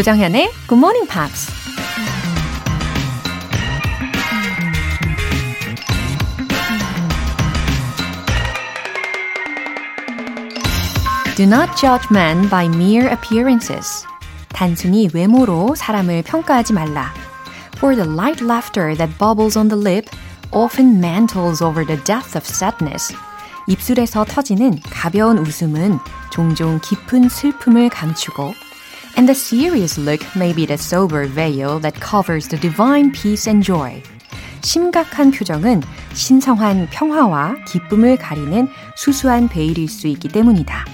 조정현의 0.00 0.50
Good 0.66 0.78
Morning 0.78 1.06
Pops. 1.06 1.52
Do 11.36 11.44
not 11.44 11.76
judge 11.76 12.08
men 12.10 12.48
by 12.48 12.64
mere 12.68 13.10
appearances. 13.10 14.06
단순히 14.48 15.10
외모로 15.12 15.74
사람을 15.74 16.22
평가하지 16.22 16.72
말라. 16.72 17.12
For 17.76 17.94
the 17.94 18.10
light 18.10 18.42
laughter 18.42 18.96
that 18.96 19.18
bubbles 19.18 19.58
on 19.58 19.68
the 19.68 19.78
lip 19.78 20.08
often 20.50 20.96
mantles 20.96 21.62
over 21.62 21.84
the 21.84 22.02
depth 22.04 22.38
of 22.38 22.46
sadness. 22.46 23.14
입술에서 23.66 24.24
터지는 24.24 24.80
가벼운 24.88 25.36
웃음은 25.36 25.98
종종 26.30 26.80
깊은 26.80 27.28
슬픔을 27.28 27.90
감추고 27.90 28.54
And 29.20 29.28
the 29.28 29.38
serious 29.38 29.98
look 29.98 30.24
may 30.34 30.54
be 30.54 30.64
the 30.64 30.78
sober 30.78 31.28
veil 31.28 31.78
that 31.80 32.00
covers 32.00 32.48
the 32.48 32.58
divine 32.58 33.12
peace 33.12 33.50
and 33.50 33.62
joy. 33.62 34.02
심각한 34.62 35.30
표정은 35.30 35.82
신성한 36.14 36.88
평화와 36.90 37.56
기쁨을 37.66 38.16
가리는 38.16 38.66
수수한 38.96 39.48
베일일 39.48 39.90
수 39.90 40.06
있기 40.06 40.28
때문이다. 40.28 40.86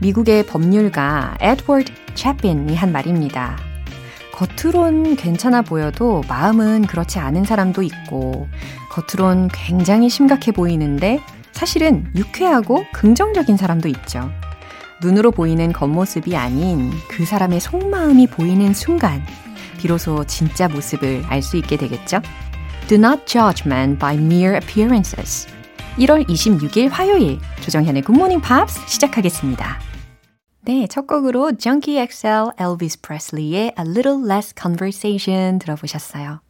미국의 0.00 0.44
법률가 0.44 1.38
에드워드 1.40 1.90
채핀이 2.14 2.76
한 2.76 2.92
말입니다. 2.92 3.56
겉으론 4.34 5.16
괜찮아 5.16 5.62
보여도 5.62 6.22
마음은 6.28 6.82
그렇지 6.82 7.18
않은 7.18 7.44
사람도 7.44 7.80
있고, 7.80 8.46
겉으론 8.90 9.48
굉장히 9.54 10.10
심각해 10.10 10.52
보이는데 10.52 11.18
사실은 11.52 12.12
유쾌하고 12.14 12.84
긍정적인 12.92 13.56
사람도 13.56 13.88
있죠. 13.88 14.30
눈으로 15.00 15.30
보이는 15.30 15.72
겉모습이 15.72 16.36
아닌 16.36 16.90
그 17.08 17.24
사람의 17.24 17.60
속마음이 17.60 18.26
보이는 18.26 18.74
순간, 18.74 19.22
비로소 19.78 20.24
진짜 20.24 20.68
모습을 20.68 21.24
알 21.28 21.40
수 21.42 21.56
있게 21.56 21.76
되겠죠? 21.76 22.20
Do 22.88 22.96
not 22.96 23.24
judge 23.26 23.64
men 23.64 23.98
by 23.98 24.16
mere 24.16 24.54
appearances. 24.54 25.46
1월 25.98 26.26
26일 26.28 26.88
화요일 26.90 27.38
조정현의 27.62 28.04
Morning 28.08 28.42
Pops 28.46 28.80
시작하겠습니다. 28.88 29.78
네, 30.62 30.86
첫 30.88 31.06
곡으로 31.06 31.52
Junkie 31.56 31.98
XL 31.98 32.50
Elvis 32.58 33.00
Presley의 33.00 33.72
A 33.78 33.84
Little 33.86 34.24
Less 34.24 34.54
Conversation 34.60 35.58
들어보셨어요. 35.58 36.40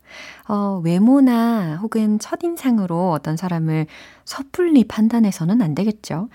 어, 0.49 0.81
외모나 0.83 1.77
혹은 1.83 2.19
첫인상으로 2.19 3.13
어떤 3.13 3.37
사람을 3.37 3.87
섣불리 4.25 4.85
판단해서는 4.85 5.61
안 5.61 5.75
되겠죠. 5.75 6.29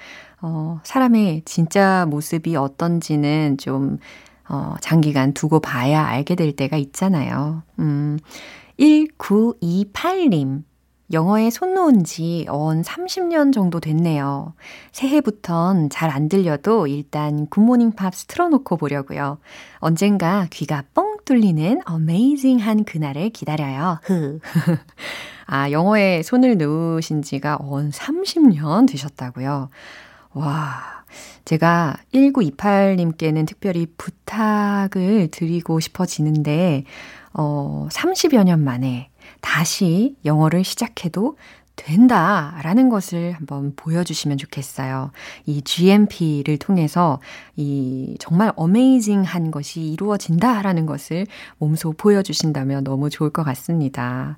어, 0.44 0.80
사람의 0.84 1.44
진짜 1.46 2.06
모습이 2.10 2.56
어떤지는 2.58 3.58
좀, 3.58 3.98
어, 4.50 4.76
장기간 4.82 5.34
두고 5.34 5.60
봐야 5.62 6.04
알게 6.06 6.36
될 6.36 6.54
때가 6.56 6.78
있잖아요. 6.78 7.64
음, 7.80 8.20
1928님. 8.80 10.64
영어에 11.12 11.50
손 11.52 11.74
놓은 11.76 12.04
지 12.06 12.46
어언 12.50 12.82
30년 12.82 13.54
정도 13.54 13.80
됐네요. 13.80 14.54
새해부턴 14.92 15.90
잘 15.90 16.10
안 16.10 16.28
들려도 16.28 16.88
일단 16.88 17.46
굿모닝 17.48 17.92
팝스 17.92 18.26
틀어놓고 18.26 18.78
보려고요. 18.78 19.38
언젠가 19.78 20.48
귀가 20.52 20.84
뻥 20.96 21.18
뚫리는 21.26 21.82
어메이징한 21.86 22.86
그날을 22.86 23.30
기다려요. 23.30 24.00
흐. 24.04 24.40
아, 25.46 25.70
영어에 25.72 26.24
손을 26.24 26.58
놓으신 26.58 27.22
지가 27.22 27.58
언 27.62 27.92
30년 27.92 28.88
되셨다고요. 28.90 29.70
와. 30.34 31.04
제가 31.46 31.98
1928님께는 32.14 33.46
특별히 33.48 33.88
부탁을 33.98 35.30
드리고 35.30 35.80
싶어지는데, 35.80 36.86
어, 37.34 37.88
30여 37.92 38.44
년 38.44 38.64
만에 38.64 39.10
다시 39.42 40.16
영어를 40.26 40.64
시작해도 40.64 41.38
된다 41.76 42.60
라는 42.64 42.90
것을 42.90 43.34
한번 43.34 43.74
보여주시면 43.76 44.38
좋겠어요. 44.38 45.12
이 45.46 45.62
GMP를 45.62 46.58
통해서 46.58 47.20
이 47.56 48.16
정말 48.20 48.52
amazing한 48.56 49.52
것이 49.52 49.82
이루어진다 49.82 50.62
라는 50.62 50.86
것을 50.86 51.26
몸소 51.58 51.94
보여주신다면 51.94 52.84
너무 52.84 53.10
좋을 53.10 53.32
것 53.32 53.44
같습니다. 53.44 54.38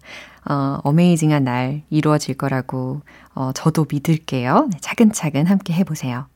어, 0.49 0.79
amazing한 0.83 1.43
날 1.43 1.83
이루어질 1.89 2.35
거라고 2.35 3.01
어, 3.33 3.51
저도 3.53 3.85
믿을게요. 3.91 4.69
네, 4.71 4.77
차근차근 4.79 5.45
함께 5.47 5.73
해보세요. 5.73 6.27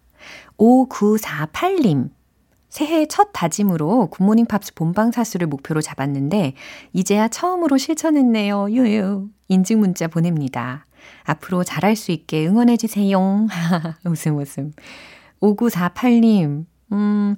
5948님. 0.57 2.09
새해 2.69 3.07
첫 3.07 3.29
다짐으로 3.33 4.07
굿모닝 4.11 4.45
팝스 4.45 4.75
본방 4.75 5.11
사수를 5.11 5.47
목표로 5.47 5.81
잡았는데 5.81 6.53
이제야 6.93 7.27
처음으로 7.27 7.77
실천했네요. 7.77 8.69
유유. 8.69 9.27
인증 9.47 9.79
문자 9.79 10.07
보냅니다. 10.07 10.85
앞으로 11.23 11.63
잘할 11.63 11.95
수 11.95 12.11
있게 12.11 12.47
응원해 12.47 12.77
주세요. 12.77 13.47
웃음 14.05 14.37
웃음. 14.37 14.73
5948님. 15.41 16.65
음, 16.91 17.35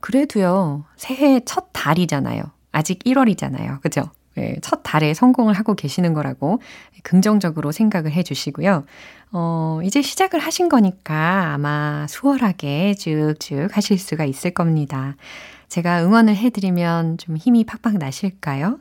그래도요. 0.00 0.84
새해 0.96 1.40
첫 1.44 1.68
달이잖아요. 1.72 2.42
아직 2.72 2.98
1월이잖아요. 3.00 3.80
그죠? 3.80 4.10
네, 4.34 4.56
첫 4.62 4.82
달에 4.84 5.14
성공을 5.14 5.54
하고 5.54 5.74
계시는 5.74 6.14
거라고 6.14 6.60
긍정적으로 7.02 7.72
생각을 7.72 8.12
해 8.12 8.22
주시고요. 8.22 8.84
어, 9.32 9.80
이제 9.82 10.00
시작을 10.00 10.38
하신 10.38 10.68
거니까 10.68 11.52
아마 11.54 12.06
수월하게 12.08 12.94
쭉쭉 12.94 13.76
하실 13.76 13.98
수가 13.98 14.24
있을 14.24 14.52
겁니다. 14.52 15.16
제가 15.68 16.04
응원을 16.04 16.36
해드리면 16.36 17.18
좀 17.18 17.36
힘이 17.36 17.64
팍팍 17.64 17.98
나실까요? 17.98 18.78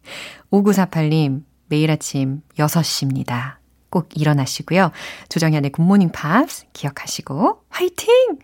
5948님, 0.50 1.44
매일 1.68 1.90
아침 1.90 2.42
6시입니다. 2.58 3.56
꼭 3.90 4.08
일어나시고요. 4.14 4.90
조정현의 5.28 5.70
굿모닝 5.72 6.10
팝스 6.12 6.66
기억하시고 6.72 7.62
화이팅! 7.68 8.38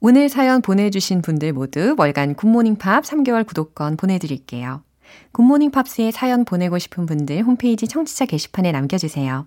오늘 0.00 0.28
사연 0.28 0.60
보내주신 0.62 1.22
분들 1.22 1.52
모두 1.52 1.94
월간 1.96 2.34
굿모닝 2.34 2.76
팝스 2.76 3.04
3개월 3.04 3.46
구독권 3.46 3.96
보내드릴게요. 3.96 4.82
굿모닝 5.32 5.70
팝스에 5.70 6.10
사연 6.10 6.44
보내고 6.44 6.78
싶은 6.78 7.06
분들 7.06 7.42
홈페이지 7.42 7.88
청취자 7.88 8.26
게시판에 8.26 8.72
남겨주세요. 8.72 9.46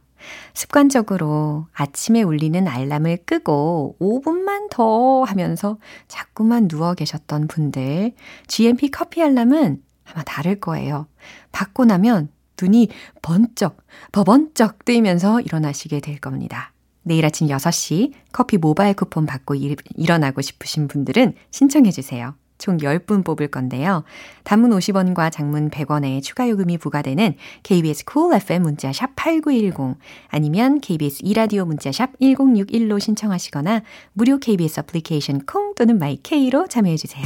습관적으로 0.54 1.68
아침에 1.74 2.24
울리는 2.24 2.68
알람을 2.68 3.20
끄고 3.26 3.96
5분만 4.00 4.70
더 4.72 5.24
하면서 5.24 5.78
자꾸만 6.08 6.68
누워 6.68 6.94
계셨던 6.94 7.48
분들, 7.48 8.14
GMP 8.48 8.90
커피 8.90 9.22
알람은 9.22 9.82
아마 10.06 10.24
다를 10.24 10.60
거예요. 10.60 11.08
받고 11.52 11.86
나면 11.86 12.30
눈이 12.62 12.90
번쩍, 13.22 13.78
버번쩍 14.12 14.86
뜨이면서 14.86 15.42
일어나시게 15.42 16.00
될 16.00 16.20
겁니다. 16.20 16.74
내일 17.04 17.26
아침 17.26 17.48
6시 17.48 18.12
커피 18.34 18.58
모바일 18.58 18.94
쿠폰 18.94 19.26
받고 19.26 19.56
일, 19.56 19.78
일어나고 19.96 20.42
싶으신 20.42 20.88
분들은 20.88 21.34
신청해 21.52 21.92
주세요. 21.92 22.36
총 22.58 22.78
10분 22.78 23.24
뽑을 23.24 23.48
건데요. 23.48 24.04
단문 24.44 24.72
50원과 24.72 25.32
장문 25.32 25.70
100원의 25.70 26.22
추가 26.24 26.50
요금이 26.50 26.78
부과되는 26.80 27.36
KBS 27.64 28.06
cool 28.12 28.36
FM 28.36 28.64
문자 28.64 28.92
샵 28.92 29.16
8910 29.16 29.98
아니면 30.30 30.82
KBS 30.82 31.20
이라디오 31.24 31.66
문자 31.66 31.92
샵 31.92 32.18
1061로 32.20 33.00
신청하시거나 33.00 33.84
무료 34.14 34.40
KBS 34.40 34.82
애플리케이션 34.82 35.46
콩 35.46 35.76
또는 35.76 36.00
마이케이로 36.00 36.68
참여해 36.68 36.98
주세요. 36.98 37.26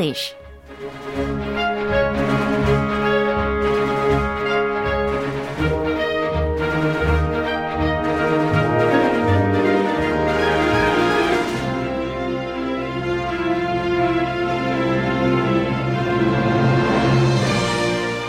English 0.00 0.34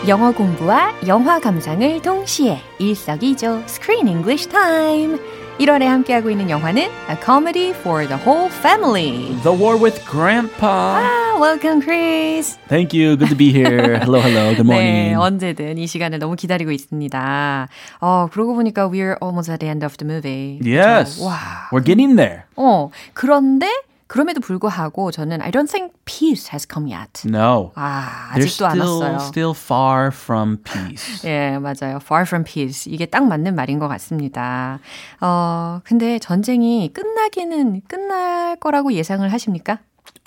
영어 0.08 0.32
공부와 0.32 0.92
영화 1.06 1.38
감상을 1.38 2.02
동시에 2.02 2.60
일석이조 2.78 3.62
Screen 3.66 4.08
English 4.08 4.48
Time. 4.48 5.18
1월에 5.58 5.84
함께하고 5.84 6.28
있는 6.28 6.50
영화는 6.50 6.82
A 6.82 7.16
Comedy 7.24 7.70
for 7.70 8.06
the 8.06 8.20
Whole 8.20 8.50
Family. 8.50 9.40
The 9.42 9.56
War 9.56 9.80
with 9.80 10.04
Grandpa. 10.04 10.98
Ah, 10.98 11.21
welcome, 11.42 11.82
Chris. 11.82 12.56
Thank 12.68 12.94
you. 12.94 13.16
Good 13.16 13.30
to 13.30 13.34
be 13.34 13.50
here. 13.50 13.98
Hello, 13.98 14.20
hello. 14.20 14.54
Good 14.54 14.64
morning. 14.64 15.10
네, 15.10 15.14
언제든 15.14 15.76
이 15.76 15.88
시간을 15.88 16.20
너무 16.20 16.36
기다리고 16.36 16.70
있습니다. 16.70 17.68
어, 18.00 18.28
그러고 18.30 18.54
보니까 18.54 18.88
we're 18.88 19.16
almost 19.20 19.50
at 19.50 19.58
the 19.58 19.68
end 19.68 19.84
of 19.84 19.96
the 19.96 20.06
movie. 20.06 20.60
yes. 20.62 21.18
그렇죠? 21.18 21.24
와. 21.26 21.38
We're 21.72 21.84
getting 21.84 22.14
there. 22.14 22.42
어, 22.54 22.90
그런데 23.12 23.66
그럼에도 24.06 24.40
불구하고 24.40 25.10
저는 25.10 25.42
I 25.42 25.50
don't 25.50 25.68
think 25.68 25.92
peace 26.04 26.50
has 26.52 26.64
come 26.72 26.92
yet. 26.92 27.26
No. 27.26 27.72
아, 27.74 28.30
아직도 28.34 28.66
안 28.66 28.76
still, 28.78 29.00
왔어요. 29.02 29.16
still 29.18 29.54
far 29.56 30.10
from 30.12 30.58
peace. 30.62 31.28
예, 31.28 31.58
맞아요. 31.58 31.96
Far 31.96 32.22
from 32.22 32.44
peace. 32.44 32.86
이게 32.86 33.06
딱 33.06 33.26
맞는 33.26 33.56
말인 33.56 33.80
것 33.80 33.88
같습니다. 33.88 34.78
어, 35.20 35.80
근데 35.82 36.20
전쟁이 36.20 36.92
끝나기는 36.92 37.82
끝날 37.88 38.54
거라고 38.60 38.92
예상을 38.92 39.26
하십니까? 39.32 39.80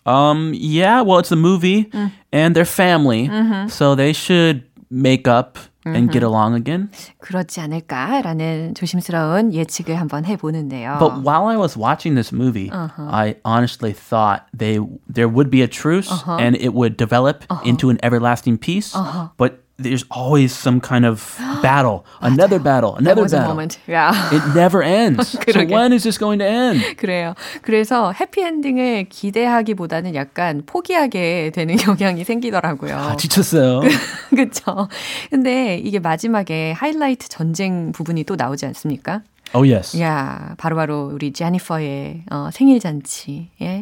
Um, 0.06 0.52
yeah, 0.54 1.02
well, 1.02 1.18
it's 1.18 1.30
a 1.32 1.36
movie 1.36 1.90
and 2.32 2.54
they're 2.56 2.64
family, 2.64 3.28
so 3.68 3.94
they 3.94 4.12
should 4.12 4.64
make 4.90 5.28
up 5.28 5.58
and 5.84 6.10
get 6.12 6.22
along 6.22 6.54
again. 6.54 6.90
그렇지 7.20 7.60
않을까라는 7.60 8.74
조심스러운 8.74 9.52
예측을 9.54 9.96
한번 9.96 10.24
해보는데요. 10.24 10.98
But 10.98 11.22
while 11.22 11.46
I 11.46 11.56
was 11.56 11.76
watching 11.76 12.14
this 12.14 12.32
movie, 12.32 12.70
I 12.72 13.36
honestly 13.44 13.92
thought 13.92 14.44
they 14.56 14.78
there 15.08 15.28
would 15.28 15.50
be 15.50 15.62
a 15.62 15.68
truce 15.68 16.10
and 16.26 16.56
it 16.56 16.74
would 16.74 16.96
develop 16.96 17.44
into 17.64 17.88
an 17.90 17.98
everlasting 18.02 18.58
peace. 18.58 18.94
But 19.36 19.63
there's 19.77 20.05
always 20.09 20.53
some 20.53 20.79
kind 20.79 21.05
of 21.05 21.37
battle, 21.61 22.05
another 22.21 22.59
battle, 22.59 22.95
another 22.95 23.27
battle. 23.27 23.47
moment. 23.47 23.77
Yeah. 23.87 24.13
It 24.31 24.55
never 24.55 24.81
ends. 24.81 25.31
so 25.51 25.65
when 25.65 25.91
is 25.91 26.03
this 26.03 26.17
going 26.17 26.39
to 26.39 26.45
end? 26.45 26.81
그래요. 26.97 27.35
그래서 27.61 28.11
해피엔딩을 28.13 29.09
기대하기보다는 29.09 30.15
약간 30.15 30.63
포기하게 30.65 31.51
되는 31.53 31.75
경향이 31.75 32.23
생기더라고요. 32.23 32.95
아, 32.95 33.15
지쳤어요. 33.17 33.81
그쵸. 34.29 34.87
근데 35.29 35.77
이게 35.77 35.99
마지막에 35.99 36.71
하이라이트 36.71 37.27
전쟁 37.27 37.91
부분이 37.91 38.23
또 38.23 38.35
나오지 38.35 38.65
않습니까? 38.67 39.21
Oh 39.55 39.63
yes. 39.63 39.97
야, 40.01 40.53
바로바로 40.57 41.11
우리 41.13 41.31
제니퍼의 41.31 42.23
어, 42.29 42.49
생일 42.51 42.79
잔치. 42.81 43.49
예. 43.61 43.79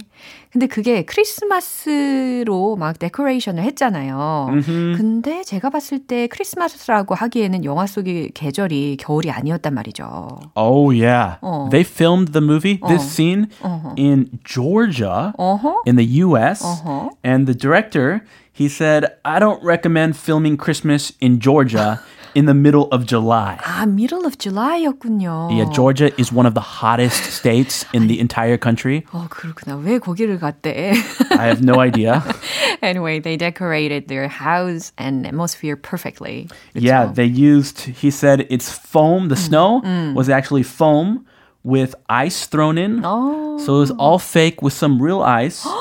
근데 0.51 0.67
그게 0.67 1.03
크리스마스로 1.03 2.75
막 2.75 2.99
데코레이션을 2.99 3.63
했잖아요. 3.63 4.49
근데 4.95 5.43
제가 5.43 5.71
봤을 5.71 6.05
때 6.05 6.27
크리스마스라고 6.27 7.15
하기에는 7.15 7.65
영화 7.65 7.87
속의 7.87 8.31
계절이 8.35 8.97
겨울이 8.99 9.31
아니었단 9.31 9.73
말이죠. 9.73 10.39
Oh 10.55 10.91
yeah. 10.93 11.37
어. 11.41 11.69
They 11.71 11.83
filmed 11.83 12.33
the 12.33 12.43
movie, 12.45 12.79
this 12.87 13.03
어. 13.03 13.09
scene 13.09 13.47
어허. 13.63 13.95
in 13.97 14.29
Georgia 14.45 15.33
어허. 15.39 15.81
in 15.87 15.95
the 15.95 16.05
US. 16.21 16.61
Uh-huh. 16.63 17.09
And 17.25 17.47
the 17.47 17.57
director, 17.57 18.21
he 18.53 18.67
said, 18.67 19.07
"I 19.25 19.39
don't 19.39 19.59
recommend 19.63 20.15
filming 20.15 20.55
Christmas 20.55 21.13
in 21.19 21.39
Georgia 21.39 21.99
in 22.34 22.46
the 22.46 22.54
middle 22.54 22.88
of 22.90 23.06
July." 23.06 23.58
아, 23.64 23.86
middle 23.86 24.24
of 24.26 24.38
July였군요. 24.38 25.50
Yeah, 25.52 25.64
Georgia 25.72 26.10
is 26.20 26.32
one 26.32 26.46
of 26.46 26.54
the 26.54 26.60
hottest 26.82 27.24
states 27.32 27.84
in 27.92 28.06
the 28.08 28.20
entire 28.20 28.56
country. 28.56 29.04
어, 29.12 29.26
그렇구나. 29.28 29.76
왜 29.76 29.98
거기를 29.98 30.38
갔대? 30.38 30.92
I 31.32 31.46
have 31.46 31.62
no 31.62 31.80
idea. 31.80 32.22
anyway, 32.82 33.18
they 33.20 33.36
decorated 33.36 34.08
their 34.08 34.28
house 34.28 34.92
and 34.98 35.26
atmosphere 35.26 35.76
perfectly. 35.76 36.48
Yeah, 36.74 37.06
그쵸? 37.08 37.14
they 37.14 37.24
used, 37.26 37.80
he 37.80 38.10
said 38.10 38.46
it's 38.50 38.70
foam. 38.70 39.28
The 39.28 39.36
snow 39.36 39.82
was 40.14 40.28
actually 40.28 40.62
foam 40.62 41.24
with 41.64 41.94
ice 42.08 42.46
thrown 42.46 42.78
in. 42.78 43.02
어, 43.02 43.58
So 43.60 43.76
it 43.76 43.80
was 43.80 43.90
all 43.98 44.18
fake 44.18 44.62
with 44.62 44.72
some 44.72 45.02
real 45.02 45.22
ice. 45.22 45.66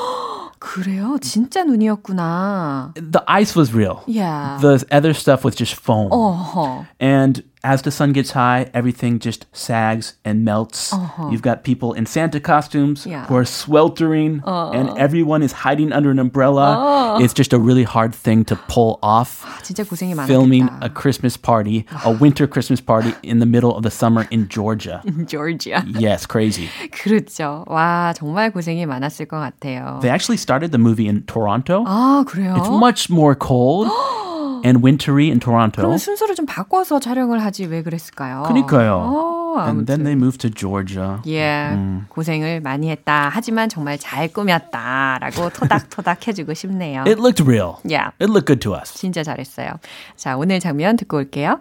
그래요? 0.62 1.18
진짜 1.20 1.64
눈이었구나. 1.64 2.92
the 2.94 3.22
ice 3.26 3.56
was 3.56 3.74
real. 3.74 4.00
Yeah. 4.06 4.58
The 4.60 4.84
other 4.90 5.14
stuff 5.14 5.44
was 5.44 5.56
just 5.56 5.74
foam. 5.80 6.10
어허. 6.10 6.86
And 7.00 7.42
as 7.64 7.82
the 7.82 7.90
sun 7.90 8.12
gets 8.12 8.30
high, 8.32 8.70
everything 8.72 9.18
just 9.18 9.46
sags 9.52 10.14
and 10.24 10.44
melts. 10.44 10.94
You've 11.30 11.42
got 11.42 11.64
people 11.64 11.92
in 11.92 12.06
Santa 12.06 12.38
costumes 12.40 13.04
Yeah. 13.04 13.26
who 13.26 13.34
are 13.36 13.44
sweltering, 13.44 14.42
and 14.46 14.90
everyone 14.96 15.42
is 15.42 15.66
hiding 15.66 15.92
under 15.92 16.10
an 16.10 16.18
umbrella. 16.18 17.18
It's 17.20 17.34
just 17.34 17.52
a 17.52 17.58
really 17.58 17.82
hard 17.84 18.14
thing 18.14 18.44
to 18.46 18.56
pull 18.68 18.98
off. 19.02 19.44
진짜 19.62 19.82
고생이 19.84 20.14
Filming 20.26 20.66
많았겠다. 20.70 20.86
a 20.86 20.88
Christmas 20.88 21.36
party, 21.36 21.84
a 22.04 22.12
winter 22.12 22.46
Christmas 22.46 22.80
party 22.80 23.12
in 23.22 23.40
the 23.40 23.46
middle 23.46 23.74
of 23.74 23.82
the 23.82 23.90
summer 23.90 24.26
in 24.30 24.48
Georgia. 24.48 25.02
조지아. 25.26 25.82
Yes, 25.98 26.26
crazy. 26.26 26.68
그렇죠. 26.92 27.64
와, 27.66 28.12
정말 28.16 28.50
고생이 28.52 28.86
많았을 28.86 29.26
것 29.26 29.36
같아요. 29.38 29.98
They 30.00 30.10
actually 30.10 30.38
started 30.38 30.70
the 30.70 30.78
movie 30.78 31.08
in 31.08 31.24
Toronto. 31.26 31.84
아, 31.86 32.24
그래요? 32.26 32.54
It's 32.56 32.70
much 32.70 33.10
more 33.10 33.34
cold 33.34 33.90
and 34.63 34.83
wintry 34.83 35.27
in 35.29 35.39
Toronto. 35.39 35.81
그럼 35.83 35.97
순서를 35.97 36.35
좀 36.35 36.45
바꿔서 36.45 36.99
촬영을 36.99 37.43
하지 37.43 37.65
왜 37.65 37.81
그랬을까요? 37.83 38.43
그니까요. 38.47 38.95
어, 38.95 39.59
And 39.67 39.85
then 39.85 40.03
they 40.03 40.15
moved 40.15 40.39
to 40.39 40.49
Georgia. 40.49 41.17
예, 41.27 41.69
고생을 42.09 42.61
많이 42.61 42.89
했다. 42.89 43.29
하지만 43.31 43.69
정말 43.69 43.97
잘 43.99 44.27
꾸몄다라고 44.29 45.49
토닥토닥 45.51 46.27
해주고 46.27 46.53
싶네요. 46.53 47.01
It 47.01 47.19
looked 47.19 47.43
real. 47.43 47.75
Yeah, 47.87 48.11
It 48.19 48.31
looked 48.31 48.47
good 48.47 48.59
to 48.61 48.73
us. 48.73 48.93
진짜 48.93 49.21
잘했어요. 49.23 49.73
자, 50.15 50.37
오늘 50.37 50.59
장면 50.59 50.95
듣고 50.95 51.17
올게요. 51.17 51.59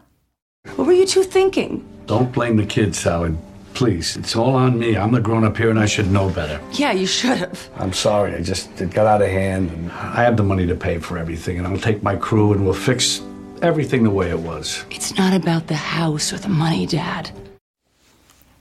What 0.65 0.83
were 0.89 0.95
you 0.95 1.05
two 1.07 1.23
thinking? 1.25 1.83
Don't 2.07 2.33
blame 2.33 2.57
the 2.57 2.67
kids, 2.67 3.03
Howard. 3.07 3.37
Please, 3.74 4.18
it's 4.18 4.36
all 4.36 4.56
on 4.56 4.80
me. 4.80 4.98
I'm 4.98 5.12
the 5.12 5.22
grown 5.22 5.44
up 5.44 5.56
here 5.56 5.70
and 5.70 5.78
I 5.78 5.86
should 5.86 6.10
know 6.10 6.30
better. 6.30 6.60
Yeah, 6.74 6.94
you 6.94 7.06
should 7.06 7.38
have. 7.38 7.70
I'm 7.78 7.94
sorry. 7.94 8.34
I 8.34 8.42
just, 8.42 8.82
it 8.82 8.90
got 8.90 9.06
out 9.06 9.22
of 9.22 9.30
hand. 9.30 9.70
And 9.70 9.92
I 9.92 10.24
have 10.24 10.36
the 10.36 10.44
money 10.44 10.66
to 10.66 10.74
pay 10.76 10.98
for 10.98 11.18
everything, 11.20 11.60
and 11.60 11.68
I'll 11.68 11.78
take 11.78 12.02
my 12.02 12.16
crew 12.16 12.54
and 12.54 12.66
we'll 12.66 12.74
fix 12.74 13.22
everything 13.62 14.04
the 14.04 14.10
way 14.10 14.32
it 14.32 14.40
was. 14.40 14.84
It's 14.90 15.16
not 15.16 15.34
about 15.34 15.68
the 15.68 15.76
house 15.76 16.34
or 16.34 16.40
the 16.40 16.50
money, 16.50 16.88
Dad. 16.88 17.30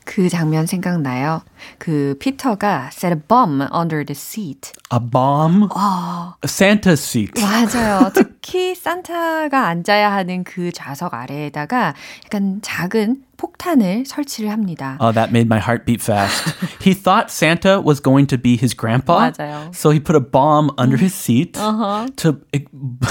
그 0.05 0.29
장면 0.29 0.67
생각나요. 0.67 1.43
그 1.78 2.16
피터가 2.19 2.90
set 2.92 3.13
a 3.13 3.19
bomb 3.28 3.62
under 3.74 4.06
the 4.06 4.16
seat. 4.16 4.72
A 4.94 5.00
bomb? 5.00 5.69
A 5.74 6.46
Santa 6.46 6.94
seat. 6.94 7.41
맞아요. 7.41 8.12
특히 8.13 8.75
산타가 8.75 9.68
앉아야 9.68 10.12
하는 10.12 10.44
그 10.44 10.72
좌석 10.72 11.13
아래에다가 11.13 11.94
약간 12.25 12.60
작은 12.62 13.24
폭탄을 13.41 14.06
설치를 14.06 14.51
합니다. 14.51 14.98
Oh, 15.01 15.12
that 15.12 15.32
made 15.32 15.48
my 15.48 15.58
heart 15.60 15.84
beat 15.86 16.00
fast. 16.00 16.53
he 16.80 16.94
thought 16.94 17.32
Santa 17.32 17.82
was 17.82 18.00
going 18.00 18.27
to 18.27 18.38
be 18.38 18.56
his 18.56 18.75
grandpa. 18.75 19.32
맞아요. 19.32 19.74
So 19.74 19.89
he 19.89 20.00
put 20.00 20.15
a 20.15 20.22
bomb 20.22 20.70
under 20.77 20.96
his 20.96 21.15
seat 21.15 21.53
to, 21.58 22.38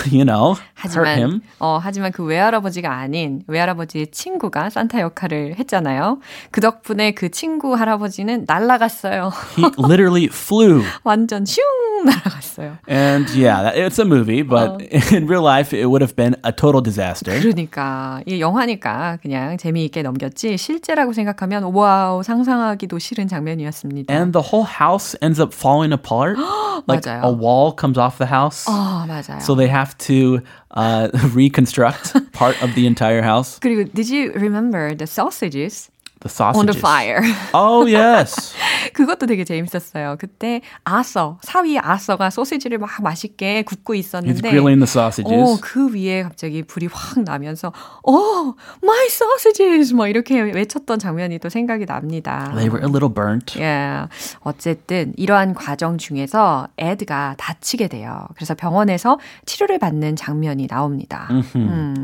you 0.06 0.24
know, 0.24 0.54
hurt 0.76 1.18
him. 1.18 1.40
하지만 1.40 1.40
어 1.58 1.80
하지만 1.82 2.12
그 2.12 2.22
외할아버지가 2.22 2.94
아닌 2.94 3.42
외할아버지의 3.48 4.12
친구가 4.12 4.70
산타 4.70 5.00
역할을 5.00 5.56
했잖아요. 5.58 6.20
그 6.52 6.60
덕분에 6.60 7.10
그 7.12 7.30
친구 7.30 7.74
할아버지는 7.74 8.39
날아갔어요. 8.39 9.31
He 9.55 9.65
literally 9.77 10.27
flew. 10.27 10.83
완전 11.03 11.45
슝 11.45 11.61
날아갔어요. 12.05 12.77
And 12.87 13.27
yeah, 13.35 13.63
that- 13.63 13.77
it's 13.77 13.99
a 13.99 14.05
movie, 14.05 14.41
but 14.43 14.81
in 15.11 15.27
real 15.27 15.41
life, 15.43 15.73
it 15.73 15.87
would 15.89 16.01
have 16.01 16.15
been 16.15 16.35
a 16.43 16.51
total 16.51 16.81
disaster. 16.81 17.33
그러니까 17.39 18.21
이 18.27 18.39
영화니까 18.39 19.17
그냥 19.21 19.57
재미있게 19.57 20.01
넘겼지 20.03 20.57
실제라고 20.57 21.13
생각하면 21.13 21.63
와우 21.73 22.23
상상하기도 22.23 22.99
싫은 22.99 23.27
장면이었습니다. 23.27 24.13
And 24.13 24.31
the 24.33 24.43
whole 24.51 24.65
house 24.65 25.15
ends 25.21 25.41
up 25.41 25.53
falling 25.53 25.91
apart. 25.93 26.37
like 26.87 27.03
맞아요. 27.05 27.23
a 27.23 27.31
wall 27.31 27.71
comes 27.71 27.97
off 27.97 28.17
the 28.17 28.27
house. 28.27 28.65
아 28.67 29.05
맞아요. 29.07 29.41
So 29.41 29.55
they 29.55 29.67
have 29.67 29.97
to 30.05 30.41
uh, 30.75 31.09
reconstruct 31.33 32.13
part 32.33 32.61
of 32.61 32.75
the 32.75 32.85
entire 32.85 33.21
house. 33.23 33.57
그리고 33.59 33.89
did 33.93 34.09
you 34.09 34.31
remember 34.35 34.93
the 34.93 35.07
sausages 35.07 35.89
The 36.20 36.28
sausages. 36.28 36.60
on 36.60 36.66
the 36.66 36.78
fire? 36.78 37.22
Oh 37.54 37.86
yes. 37.86 38.54
그것도 38.92 39.26
되게 39.26 39.44
재밌었어요. 39.44 40.16
그때 40.18 40.60
아서 40.84 41.38
사위 41.42 41.78
아서가 41.78 42.28
소시지를 42.28 42.76
막 42.78 42.90
맛있게 43.02 43.62
굽고 43.62 43.94
He's 43.94 43.98
있었는데 44.00 44.50
grilling 44.50 44.78
the 44.80 44.86
sausages. 44.86 45.32
어, 45.32 45.56
그 45.62 45.94
위에 45.94 46.22
갑자기 46.22 46.62
불이 46.62 46.88
확 46.92 47.20
나면서 47.22 47.72
어, 48.06 48.54
my 48.82 49.06
sausages 49.06 49.94
막 49.94 50.08
이렇게 50.08 50.40
외쳤던 50.40 50.98
장면이 50.98 51.38
또 51.38 51.48
생각이 51.48 51.86
납니다. 51.86 52.52
They 52.54 52.68
were 52.68 52.82
a 52.84 52.90
little 52.90 53.12
burnt. 53.12 53.58
예. 53.58 54.04
어쨌든 54.40 55.14
이러한 55.16 55.54
과정 55.54 55.96
중에서 55.96 56.68
에드가 56.76 57.36
다치게 57.38 57.88
돼요. 57.88 58.26
그래서 58.34 58.54
병원에서 58.54 59.18
치료를 59.46 59.78
받는 59.78 60.16
장면이 60.16 60.66
나옵니다. 60.66 61.28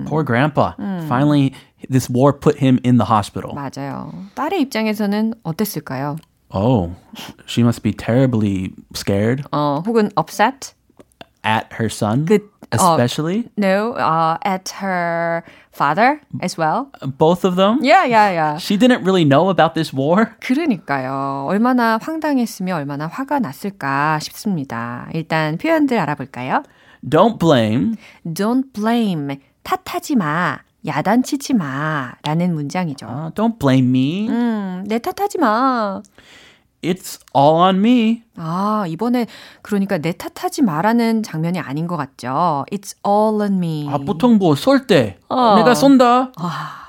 Poor 0.09 0.25
grandpa. 0.25 0.73
Finally, 1.07 1.53
this 1.90 2.10
war 2.10 2.34
put 2.34 2.58
him 2.62 2.80
in 2.84 2.98
the 2.98 3.10
hospital. 3.10 3.54
맞아요. 3.54 4.12
딸의 4.36 4.62
입장에서는 4.62 5.34
어땠을까요? 5.44 6.18
Oh, 6.54 6.92
she 7.46 7.64
must 7.64 7.82
be 7.82 7.94
terribly 7.94 8.74
scared. 8.94 9.44
어, 9.52 9.82
혹은 9.86 10.10
upset? 10.18 10.74
at 11.44 11.68
her 11.74 11.90
son, 11.90 12.26
그, 12.26 12.40
especially. 12.72 13.40
Uh, 13.40 13.50
no, 13.58 13.94
uh, 13.94 14.38
at 14.44 14.70
her 14.82 15.44
father 15.72 16.22
as 16.42 16.58
well. 16.58 16.92
Both 17.02 17.44
of 17.46 17.56
them. 17.56 17.80
Yeah, 17.82 18.06
yeah, 18.06 18.32
yeah. 18.32 18.58
She 18.58 18.78
didn't 18.78 19.04
really 19.04 19.26
know 19.26 19.50
about 19.50 19.74
this 19.74 19.94
war. 19.94 20.36
그러니까요. 20.42 21.46
얼마나 21.48 21.98
황당했으며 22.02 22.76
얼마나 22.76 23.08
화가 23.08 23.40
났을까 23.40 24.20
싶습니다. 24.20 25.08
일단 25.14 25.58
표현들 25.58 25.98
알아볼까요? 26.00 26.64
Don't 27.04 27.40
blame. 27.40 27.96
Don't 28.26 28.72
blame. 28.74 29.40
탓하지 29.64 30.16
마. 30.16 30.60
야단치지 30.87 31.55
마. 31.55 32.15
라는 32.23 32.55
문장이죠. 32.55 33.07
Uh, 33.07 33.35
don't 33.35 33.59
blame 33.59 33.89
me. 33.89 34.29
음, 34.29 34.85
내 34.87 34.99
탓하지 34.99 35.39
마. 35.39 36.03
It's 36.83 37.21
all 37.35 37.57
on 37.61 37.79
me. 37.79 38.23
아, 38.39 38.85
이번에 38.89 39.27
그러니까 39.63 39.99
내 39.99 40.13
탓하지 40.13 40.63
마라는 40.63 41.23
장면이 41.23 41.59
아닌 41.59 41.87
것 41.87 41.97
같죠. 41.97 42.65
It's 42.73 42.95
all 43.07 43.41
on 43.41 43.55
me. 43.59 43.89
아, 43.91 43.99
보통 43.99 44.39
뭐 44.39 44.55
쏠 44.55 44.87
때 44.87 45.19
어. 45.29 45.57
내가 45.57 45.75
쏜다. 45.75 46.33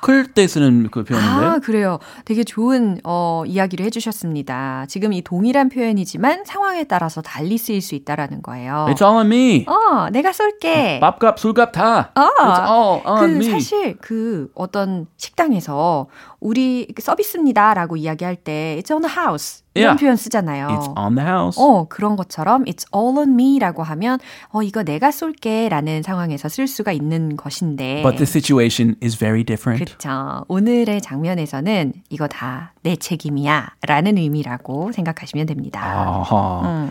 클때 0.02 0.48
쓰는 0.48 0.90
그 0.92 1.04
표현인데. 1.04 1.46
아, 1.46 1.60
그래요. 1.60 2.00
되게 2.24 2.44
좋은 2.44 3.00
어, 3.04 3.44
이야기를 3.46 3.86
해주셨습니다. 3.88 4.86
지금 4.88 5.12
이 5.12 5.22
동일한 5.22 5.70
표현이지만 5.70 6.46
상황에 6.46 6.84
따라서 6.86 7.22
달리 7.22 7.58
쓰일 7.58 7.82
수 7.82 7.96
있다라는 7.96 8.42
거예요. 8.42 8.86
It's 8.90 9.02
all 9.02 9.18
on 9.18 9.26
me. 9.26 9.66
어, 9.68 10.10
내가 10.12 10.32
쏠게. 10.32 11.00
밥값, 11.02 11.40
술값 11.40 11.72
다. 11.72 12.12
아, 12.14 12.30
It's 12.40 12.70
all 12.72 13.02
on 13.08 13.20
그 13.20 13.36
me. 13.36 13.50
사실 13.52 13.98
그 14.00 14.50
어떤 14.56 15.08
식당에서 15.18 16.08
우리 16.40 16.88
서비스입니다라고 17.00 17.96
이야기할 17.98 18.36
때 18.38 18.80
It's 18.82 18.92
on 18.94 19.02
the 19.02 19.14
house 19.14 19.64
이런 19.74 19.88
Yeah. 19.90 20.00
표현 20.04 20.16
쓰잖아요. 20.16 20.68
It's 20.70 20.98
on 20.98 21.16
the 21.16 21.28
house. 21.28 21.37
어, 21.58 21.86
그런 21.90 22.16
것처럼 22.16 22.66
It's 22.66 22.86
all 22.96 23.18
on 23.18 23.40
me라고 23.40 23.84
하면 23.84 24.20
어, 24.50 24.62
이거 24.64 24.84
내가 24.84 25.12
쏠게라는 25.12 26.04
상황에서 26.04 26.50
쓸 26.50 26.68
수가 26.68 26.92
있는 26.92 27.36
것인데 27.38 28.02
But 28.04 28.18
the 28.18 28.26
situation 28.28 28.96
is 29.04 29.18
very 29.18 29.44
different. 29.44 29.84
그렇죠. 29.86 30.44
오늘의 30.48 31.02
장면에서는 31.02 31.94
이거 32.10 32.28
다 32.28 32.72
내 32.84 32.96
책임이야 32.96 33.72
라는 33.86 34.18
의미라고 34.18 34.94
생각하시면 34.94 35.46
됩니다. 35.48 35.82
아하. 35.84 36.88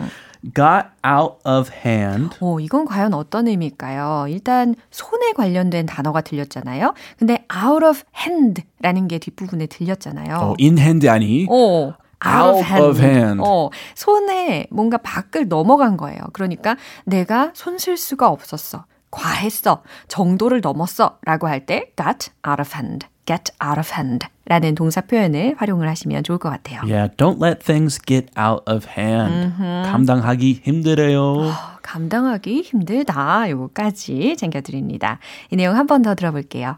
Got 0.53 0.89
out 1.03 1.37
of 1.43 1.71
hand. 1.73 2.37
오, 2.39 2.59
이건 2.59 2.85
과연 2.85 3.15
어떤 3.15 3.47
의미일까요? 3.47 4.27
일단 4.29 4.75
손에 4.91 5.31
관련된 5.33 5.87
단어가 5.87 6.21
들렸잖아요. 6.21 6.93
근데 7.17 7.43
out 7.51 7.83
of 7.83 8.03
hand라는 8.15 9.07
게 9.07 9.17
뒷부분에 9.17 9.65
들렸잖아요. 9.65 10.35
어, 10.35 10.55
in 10.59 10.77
hand 10.77 11.09
아니. 11.09 11.47
오, 11.49 11.93
out, 12.25 12.57
Out 12.71 12.81
of 12.81 12.99
hand. 13.01 13.41
어, 13.45 13.69
손에 13.95 14.67
뭔가 14.71 14.97
밖을 14.97 15.47
넘어간 15.47 15.97
거예요. 15.97 16.19
그러니까 16.33 16.75
내가 17.05 17.51
손쓸 17.53 17.97
수가 17.97 18.27
없었어. 18.29 18.85
과했어. 19.11 19.83
정도를 20.07 20.61
넘었어. 20.61 21.17
라고 21.23 21.47
할 21.47 21.65
때 21.65 21.91
got 21.95 22.29
out 22.47 22.59
of 22.61 22.71
hand, 22.73 23.07
get 23.25 23.51
out 23.63 23.79
of 23.79 23.89
hand 23.93 24.27
라는 24.45 24.75
동사 24.75 25.01
표현을 25.01 25.55
활용을 25.57 25.87
하시면 25.89 26.23
좋을 26.23 26.37
것 26.37 26.49
같아요. 26.49 26.81
Yeah, 26.83 27.09
don't 27.15 27.41
let 27.43 27.59
things 27.63 27.99
get 28.05 28.27
out 28.39 28.63
of 28.69 28.85
hand. 28.97 29.53
감당하기 29.89 30.61
힘들어요. 30.63 31.51
감당하기 31.81 32.61
힘들다. 32.63 33.49
요거까지 33.49 34.35
챙겨드립니다. 34.37 35.19
이 35.51 35.55
내용 35.55 35.75
한 35.75 35.87
번 35.87 36.01
더 36.01 36.15
들어볼게요. 36.15 36.77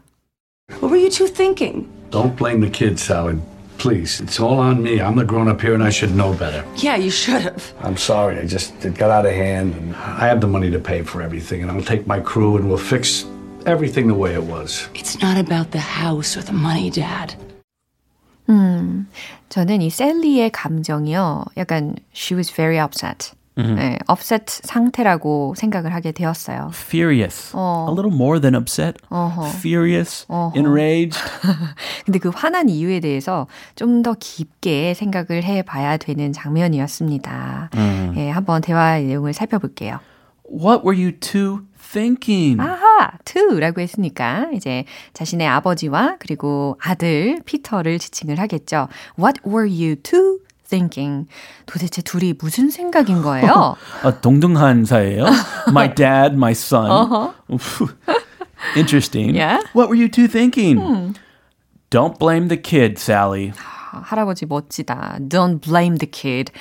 What 0.70 0.86
were 0.86 1.00
you 1.00 1.10
two 1.10 1.26
thinking? 1.26 1.88
Don't 2.10 2.36
blame 2.36 2.60
the 2.60 2.70
kids, 2.70 3.10
Howard. 3.12 3.40
Please, 3.79 4.19
it's 4.21 4.39
all 4.39 4.59
on 4.59 4.81
me. 4.83 4.99
I'm 5.01 5.15
the 5.15 5.25
grown 5.25 5.47
up 5.47 5.61
here 5.61 5.73
and 5.73 5.83
I 5.83 5.89
should 5.89 6.15
know 6.15 6.33
better. 6.33 6.63
Yeah, 6.77 6.95
you 6.95 7.11
should 7.11 7.41
have. 7.41 7.73
I'm 7.81 7.97
sorry. 7.97 8.39
I 8.39 8.45
just 8.45 8.73
it 8.85 8.95
got 8.95 9.11
out 9.11 9.25
of 9.25 9.33
hand. 9.33 9.75
And 9.75 9.95
I 9.95 10.27
have 10.27 10.39
the 10.41 10.47
money 10.47 10.71
to 10.71 10.79
pay 10.79 11.03
for 11.03 11.21
everything, 11.21 11.61
and 11.61 11.69
I'll 11.69 11.83
take 11.83 12.07
my 12.07 12.19
crew 12.19 12.57
and 12.57 12.67
we'll 12.67 12.77
fix 12.77 13.25
everything 13.65 14.07
the 14.07 14.15
way 14.15 14.33
it 14.33 14.43
was. 14.43 14.87
It's 14.95 15.21
not 15.21 15.37
about 15.37 15.71
the 15.71 15.79
house 15.79 16.37
or 16.37 16.41
the 16.41 16.53
money, 16.53 16.89
Dad. 16.89 17.35
저는 19.49 19.81
이 19.81 19.89
셀리의 19.89 20.51
감정이요. 20.51 21.45
약간 21.57 21.95
she 22.13 22.35
was 22.35 22.49
very 22.49 22.77
upset. 22.77 23.31
네, 23.56 23.98
upset 24.10 24.44
상태라고 24.46 25.54
생각을 25.56 25.92
하게 25.92 26.12
되었어요. 26.12 26.70
Furious. 26.72 27.52
어. 27.54 27.86
A 27.90 27.92
little 27.92 28.14
more 28.14 28.40
than 28.40 28.54
upset. 28.54 28.96
Furious. 29.58 30.26
Enraged. 30.56 31.18
근데 32.06 32.18
그 32.18 32.30
화난 32.34 32.68
이유에 32.70 33.00
대해서 33.00 33.46
좀 33.76 34.00
더 34.02 34.14
깊게 34.18 34.94
생각을 34.94 35.42
해 35.44 35.60
봐야 35.62 35.98
되는 35.98 36.32
장면이었습니다. 36.32 37.70
예, 38.16 38.30
한번 38.30 38.62
대화의 38.62 39.04
내용을 39.06 39.32
살펴볼게요. 39.34 39.98
What 40.50 40.82
were 40.86 40.96
you 40.96 41.12
two 41.20 41.60
thinking? 41.92 42.60
아하, 42.60 43.12
to라고 43.24 43.80
했으니까 43.82 44.48
이제 44.54 44.84
자신의 45.12 45.46
아버지와 45.46 46.16
그리고 46.18 46.78
아들 46.82 47.40
피터를 47.44 47.98
지칭을 47.98 48.38
하겠죠. 48.40 48.88
What 49.18 49.40
were 49.46 49.68
you 49.68 49.96
two 49.96 50.38
thinking? 50.69 51.27
도대체 51.65 52.01
둘이 52.01 52.33
무슨 52.39 52.69
생각인 52.69 53.21
거예요? 53.21 53.75
아, 54.03 54.19
동등한 54.21 54.85
사이예요. 54.85 55.25
My 55.67 55.93
dad, 55.93 56.33
my 56.35 56.51
son. 56.51 57.33
Interesting. 58.75 59.35
Yeah. 59.35 59.61
What 59.73 59.89
were 59.89 59.95
you 59.95 60.09
two 60.09 60.27
thinking? 60.27 61.15
Don't 61.91 62.17
blame 62.17 62.47
the 62.47 62.57
kid, 62.57 62.97
Sally. 62.97 63.53
아, 63.91 64.01
할아버지 64.03 64.45
멋지다. 64.45 65.19
Don't 65.29 65.61
blame 65.61 65.97
the 65.97 66.09
kid. 66.09 66.51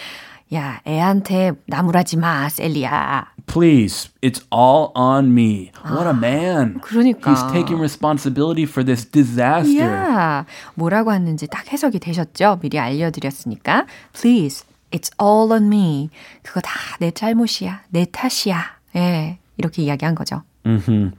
야, 0.54 0.82
애한테 0.88 1.52
나무라지 1.68 2.18
마, 2.18 2.50
셀리야. 2.50 3.28
Please, 3.46 4.10
it's 4.22 4.42
all 4.52 4.92
on 4.96 5.32
me. 5.32 5.72
What 5.86 6.08
a 6.08 6.14
man. 6.14 6.80
그러니까. 6.82 7.32
He's 7.32 7.52
taking 7.52 7.80
responsibility 7.80 8.64
for 8.64 8.84
this 8.84 9.06
disaster. 9.06 9.80
야, 9.84 10.46
뭐라고 10.76 11.14
했는지 11.14 11.48
딱 11.48 11.72
해석이 11.72 12.00
되셨죠? 12.00 12.60
미리 12.62 12.80
알려드렸으니까. 12.80 13.86
Please, 14.14 14.66
it's 14.92 15.12
all 15.22 15.52
on 15.52 15.66
me. 15.68 16.10
그거 16.44 16.62
다 16.62 16.98
내 17.00 17.12
잘못이야. 17.12 17.82
내 17.90 18.06
탓이야. 18.12 18.64
예, 18.96 19.38
이렇게 19.58 19.84
이야기한 19.84 20.16
거죠. 20.16 20.44
hmm 20.66 21.12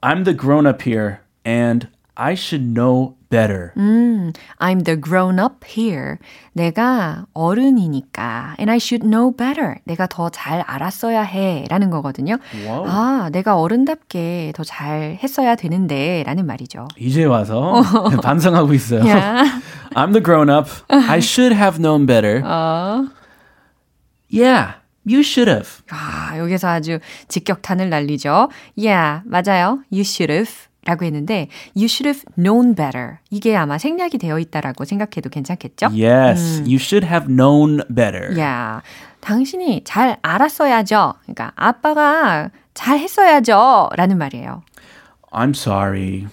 I'm 0.00 0.24
the 0.24 0.36
grown 0.36 0.66
up 0.66 0.82
here, 0.88 1.18
and 1.46 1.88
I 2.20 2.34
should 2.34 2.64
know 2.74 3.14
better. 3.30 3.72
I'm 4.58 4.82
the 4.82 4.96
grown 5.00 5.38
up 5.38 5.64
here. 5.64 6.16
내가 6.52 7.26
어른이니까. 7.32 8.56
And 8.58 8.68
I 8.68 8.78
should 8.78 9.06
know 9.06 9.30
better. 9.30 9.76
내가 9.84 10.08
더 10.08 10.28
잘 10.28 10.62
알았어야 10.66 11.22
해. 11.22 11.64
라는 11.70 11.90
거거든요. 11.90 12.38
와우. 12.66 12.84
아, 12.88 13.30
내가 13.30 13.60
어른답게 13.60 14.52
더 14.56 14.64
잘 14.64 15.16
했어야 15.22 15.54
되는데. 15.54 16.24
라는 16.26 16.44
말이죠. 16.44 16.88
이제 16.98 17.22
와서 17.22 17.82
반성하고 18.20 18.74
있어요. 18.74 19.04
Yeah. 19.04 19.62
I'm 19.94 20.10
the 20.12 20.20
grown 20.22 20.50
up. 20.50 20.68
I 20.88 21.18
should 21.18 21.54
have 21.54 21.78
known 21.80 22.04
better. 22.04 22.42
Yeah, 24.30 24.74
you 25.06 25.20
should 25.20 25.48
have. 25.48 25.82
아, 25.90 26.36
여기서 26.36 26.68
아주 26.68 26.98
직격탄을 27.28 27.88
날리죠. 27.88 28.50
Yeah, 28.76 29.22
맞아요. 29.24 29.82
You 29.92 30.02
should 30.02 30.32
have. 30.32 30.67
라고 30.88 31.04
했는데 31.04 31.48
you 31.76 31.84
should 31.84 32.08
have 32.08 32.22
known 32.34 32.74
better. 32.74 33.18
이게 33.30 33.54
아마 33.54 33.76
생략이 33.76 34.16
되어 34.16 34.38
있다라고 34.38 34.86
생각해도 34.86 35.28
괜찮겠죠? 35.28 35.88
Yes, 35.88 36.62
you 36.62 36.76
should 36.76 37.06
have 37.06 37.28
known 37.28 37.82
better. 37.94 38.38
야, 38.40 38.80
당신이 39.20 39.82
잘 39.84 40.16
알았어야죠. 40.22 41.12
그러니까 41.24 41.52
아빠가 41.56 42.48
잘 42.72 42.98
했어야죠. 42.98 43.90
라는 43.96 44.16
말이에요. 44.16 44.62
I'm 45.30 45.50
sorry. 45.50 46.26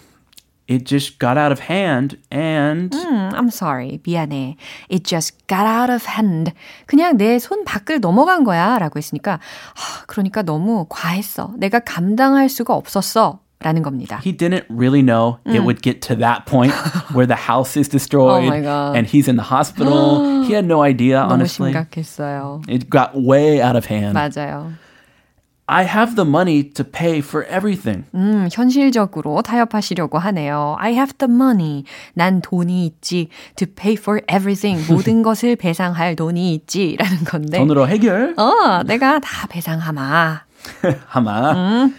It 0.67 0.85
just 0.85 1.19
got 1.19 1.37
out 1.37 1.51
of 1.51 1.61
hand 1.69 2.17
and 2.33 2.95
음, 2.97 3.29
I'm 3.33 3.49
sorry. 3.49 3.99
미안해. 4.03 4.55
It 4.89 5.03
just 5.03 5.37
got 5.47 5.67
out 5.67 5.91
of 5.91 6.05
hand. 6.09 6.53
그냥 6.87 7.17
내 7.17 7.35
손 7.39 7.65
밖을 7.65 7.99
넘어간 7.99 8.43
거야. 8.45 8.79
라고 8.79 8.97
했으니까, 8.97 9.33
아, 9.33 10.03
그러니까 10.07 10.41
너무 10.43 10.85
과했어. 10.89 11.53
내가 11.57 11.79
감당할 11.81 12.47
수가 12.49 12.73
없었어. 12.73 13.41
라는 13.62 13.82
겁니다. 13.82 14.20
he 14.24 14.32
didn't 14.34 14.64
really 14.70 15.02
know 15.02 15.36
it 15.44 15.60
would 15.60 15.82
get 15.82 16.00
to 16.00 16.16
that 16.16 16.46
point 16.46 16.72
where 17.12 17.26
the 17.26 17.36
house 17.36 17.76
is 17.76 17.88
destroyed 17.90 18.44
Oh 18.44 18.48
my 18.48 18.60
God. 18.62 18.96
and 18.96 19.06
he's 19.06 19.28
in 19.28 19.36
the 19.36 19.44
hospital. 19.52 20.44
he 20.48 20.54
had 20.54 20.64
no 20.64 20.80
idea, 20.82 21.20
너무 21.20 21.32
honestly. 21.44 21.72
심각했어요. 21.72 22.62
It 22.68 22.88
got 22.88 23.12
way 23.20 23.60
out 23.60 23.76
of 23.76 23.84
hand. 23.90 24.14
맞아요. 24.14 24.72
I 25.72 25.84
have 25.84 26.16
the 26.16 26.24
money 26.24 26.64
to 26.72 26.82
pay 26.82 27.18
for 27.20 27.44
everything. 27.48 28.04
음, 28.14 28.48
현실적으로 28.50 29.40
타협하시려고 29.42 30.18
하네요. 30.18 30.76
I 30.80 30.94
have 30.94 31.12
the 31.18 31.30
money. 31.32 31.84
난 32.14 32.40
돈이 32.40 32.86
있지. 32.86 33.28
To 33.56 33.68
pay 33.68 33.92
for 33.94 34.20
everything. 34.28 34.82
모든 34.90 35.22
것을 35.22 35.54
배상할 35.54 36.16
돈이 36.16 36.54
있지. 36.54 36.96
라는 36.98 37.18
건데. 37.24 37.58
돈으로 37.58 37.86
해결. 37.86 38.34
어, 38.36 38.82
내가 38.84 39.20
다 39.20 39.46
배상하마. 39.48 40.40
하마. 41.06 41.90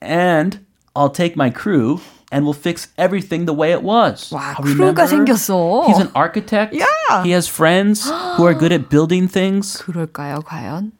And 0.00 0.60
I'll 0.96 1.10
take 1.10 1.36
my 1.36 1.50
crew 1.50 2.00
and 2.32 2.44
we'll 2.44 2.52
fix 2.54 2.88
everything 2.98 3.46
the 3.46 3.54
way 3.54 3.72
it 3.72 3.82
was. 3.82 4.30
와, 4.32 4.54
Remember? 4.58 4.92
크루가 4.92 5.06
생겼어. 5.06 5.86
He's 5.86 5.98
an 6.00 6.10
architect. 6.14 6.74
Yeah. 6.74 7.22
He 7.24 7.30
has 7.32 7.48
friends 7.48 8.04
who 8.36 8.44
are 8.44 8.54
good 8.54 8.72
at 8.72 8.88
building 8.90 9.28
things. 9.28 9.80
그럴까요, 9.82 10.42
과연? 10.44 10.92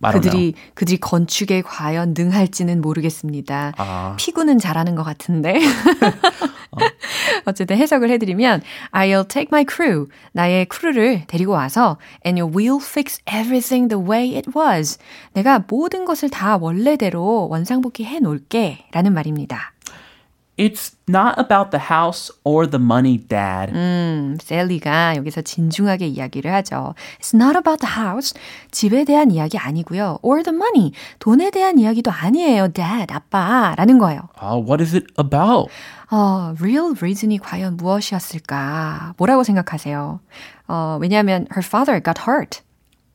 그들이. 0.00 0.54
그들이 0.74 0.98
건축에 0.98 1.62
과연 1.62 2.14
능할지는 2.16 2.80
모르겠습니다. 2.80 3.72
아. 3.76 4.14
피구는 4.18 4.58
잘하는 4.58 4.94
것 4.94 5.02
같은데. 5.02 5.58
어쨌든 7.44 7.76
해석을 7.76 8.10
해드리면 8.10 8.62
I'll 8.92 9.28
take 9.28 9.48
my 9.50 9.64
crew 9.68 10.06
나의 10.32 10.66
크루를 10.66 11.24
데리고 11.26 11.52
와서 11.52 11.98
and 12.24 12.40
we'll 12.56 12.82
fix 12.82 13.20
everything 13.28 13.88
the 13.88 14.02
way 14.02 14.36
it 14.36 14.50
was. 14.56 14.98
내가 15.32 15.64
모든 15.66 16.04
것을 16.04 16.30
다 16.30 16.56
원래대로 16.56 17.48
원상복귀 17.48 18.04
해 18.04 18.20
놓을게라는 18.20 19.12
말입니다. 19.12 19.72
It's 20.58 20.96
not 21.08 21.38
about 21.38 21.70
the 21.70 21.78
house 21.88 22.32
or 22.42 22.66
the 22.66 22.82
money, 22.82 23.16
Dad. 23.16 23.72
음, 23.72 24.36
셀리가 24.42 25.14
여기서 25.14 25.42
진중하게 25.42 26.08
이야기를 26.08 26.52
하죠. 26.52 26.94
It's 27.20 27.32
not 27.32 27.56
about 27.56 27.78
the 27.80 27.94
house. 27.94 28.34
집에 28.72 29.04
대한 29.04 29.30
이야기 29.30 29.56
아니고요. 29.56 30.18
Or 30.22 30.42
the 30.42 30.54
money. 30.54 30.90
돈에 31.20 31.52
대한 31.52 31.78
이야기도 31.78 32.10
아니에요, 32.10 32.72
Dad, 32.72 33.14
아빠라는 33.14 33.98
거예요. 33.98 34.28
Uh, 34.42 34.58
what 34.58 34.82
is 34.82 34.96
it 34.96 35.06
about? 35.16 35.70
어, 36.10 36.54
real 36.58 36.92
reason이 36.98 37.38
과연 37.38 37.76
무엇이었을까? 37.76 39.14
뭐라고 39.16 39.44
생각하세요? 39.44 40.18
어, 40.66 40.98
왜냐하면 41.00 41.46
her 41.52 41.64
father 41.64 42.02
got 42.02 42.22
hurt. 42.28 42.62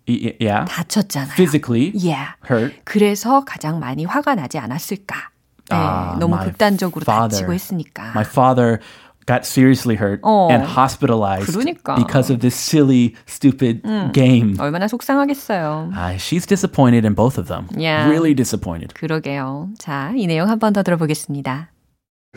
Yeah. 0.07 0.65
다쳤잖아요. 0.69 1.35
Physically 1.35 1.91
yeah. 1.93 2.35
hurt. 2.49 2.75
그래서 2.85 3.43
가장 3.43 3.79
많이 3.79 4.05
화가 4.05 4.35
나지 4.35 4.57
않았을까? 4.59 5.32
네, 5.70 5.76
아, 5.76 6.16
너무 6.18 6.38
극단적으로 6.38 7.02
father, 7.02 7.28
다치고 7.28 7.52
했으니까. 7.52 8.12
My 8.14 8.24
father 8.24 8.80
got 9.26 9.44
seriously 9.44 9.94
hurt 9.96 10.20
어, 10.22 10.48
and 10.50 10.64
hospitalized 10.64 11.52
그러니까. 11.52 11.96
because 11.96 12.30
of 12.32 12.40
this 12.40 12.56
silly, 12.56 13.14
stupid 13.26 13.82
음, 13.84 14.10
game. 14.14 14.56
얼마나 14.58 14.88
속상하겠어요. 14.88 15.92
Uh, 15.94 16.16
she's 16.16 16.46
disappointed 16.46 17.04
in 17.04 17.12
both 17.12 17.36
of 17.36 17.48
them. 17.48 17.68
Yeah. 17.76 18.08
Really 18.08 18.32
disappointed. 18.32 18.94
그러게요. 18.94 19.68
자, 19.78 20.12
이 20.16 20.26
내용 20.26 20.48
한 20.48 20.58
번 20.58 20.72
더 20.72 20.82
들어보겠습니다. 20.82 21.68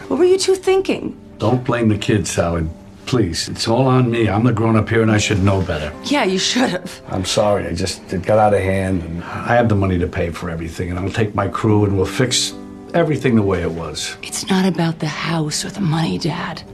What 0.10 0.20
were 0.20 0.26
you 0.28 0.38
two 0.38 0.56
thinking? 0.56 1.16
Don't 1.40 1.64
blame 1.64 1.88
the 1.88 1.98
kids, 1.98 2.36
Howard. 2.36 2.68
Please, 3.08 3.48
it's 3.50 3.68
all 3.68 3.88
on 3.88 4.12
me. 4.12 4.28
I'm 4.30 4.44
the 4.44 4.54
grown 4.54 4.76
up 4.76 4.88
here 4.90 5.02
and 5.02 5.12
I 5.12 5.18
should 5.18 5.42
know 5.44 5.62
better. 5.62 5.92
Yeah, 6.06 6.24
you 6.24 6.38
should 6.38 6.70
have. 6.70 7.02
I'm 7.10 7.26
sorry. 7.26 7.66
I 7.68 7.74
just, 7.74 8.04
it 8.14 8.22
got 8.24 8.38
out 8.38 8.54
of 8.54 8.60
hand. 8.62 9.02
And 9.04 9.24
I 9.24 9.56
have 9.56 9.70
the 9.70 9.76
money 9.76 9.98
to 10.00 10.08
pay 10.08 10.30
for 10.30 10.50
everything, 10.52 10.90
and 10.92 11.00
I'll 11.00 11.10
take 11.12 11.34
my 11.36 11.48
crew 11.48 11.84
and 11.84 11.98
we'll 11.98 12.06
fix 12.06 12.54
everything 12.97 13.37
the 13.37 13.43
way 13.45 13.63
it 13.63 13.71
was. 13.73 14.17
It's 14.23 14.49
not 14.51 14.65
about 14.67 14.99
the 14.99 15.09
house 15.09 15.65
or 15.65 15.71
the 15.73 15.85
money, 15.85 16.19
Dad. 16.19 16.65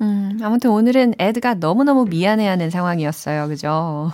음, 0.00 0.38
아무튼 0.42 0.70
오늘은 0.70 1.14
에드가 1.18 1.54
너무너무 1.54 2.04
미안해하는 2.04 2.68
상황이었어요. 2.68 3.48
그죠? 3.48 4.12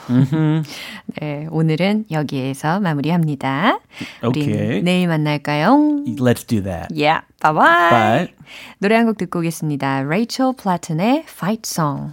네, 1.20 1.48
오늘은 1.50 2.04
여기에서 2.12 2.78
마무리합니다. 2.78 3.80
Okay. 4.22 4.76
우리 4.78 4.82
내일 4.82 5.08
만날까요? 5.08 6.04
Let's 6.20 6.46
do 6.46 6.62
that. 6.62 6.86
Yeah, 6.94 7.22
bye 7.42 7.52
bye. 7.52 7.90
Bye. 7.90 8.28
노래 8.78 8.94
한 8.96 9.06
곡 9.06 9.18
듣고 9.18 9.40
오겠습니다. 9.40 10.02
레이첼 10.04 10.52
플래튼의 10.56 11.24
Fight 11.26 11.62
Song. 11.66 12.12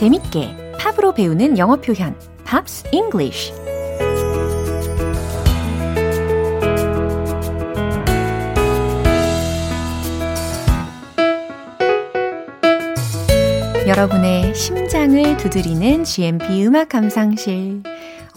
재밌게 0.00 0.56
팝으로 0.78 1.12
배우는 1.12 1.58
영어 1.58 1.76
표현 1.76 2.18
Pops 2.46 2.84
English 2.90 3.52
여러분의 13.86 14.54
심장을 14.54 15.36
두드리는 15.36 16.02
GMP 16.04 16.64
음악 16.64 16.88
감상실 16.88 17.82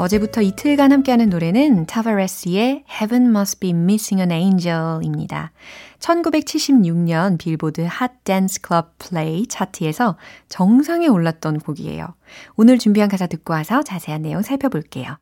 어제부터 0.03 0.41
이틀간 0.41 0.91
함께하는 0.91 1.29
노래는 1.29 1.85
타바레스의 1.85 2.83
Heaven 2.91 3.29
Must 3.29 3.61
Be 3.61 3.69
Missing 3.69 4.19
an 4.19 4.31
Angel입니다. 4.31 5.53
1976년 5.99 7.37
빌보드 7.37 7.87
Hot 7.89 8.11
Dance 8.25 8.59
Club 8.59 8.97
Play 8.97 9.47
차트에서 9.47 10.17
정상에 10.49 11.07
올랐던 11.07 11.59
곡이에요. 11.59 12.15
오늘 12.57 12.79
준비한 12.79 13.09
가사 13.09 13.27
듣고 13.27 13.53
와서 13.53 13.81
자세한 13.81 14.23
내용 14.23 14.41
살펴볼게요. 14.41 15.15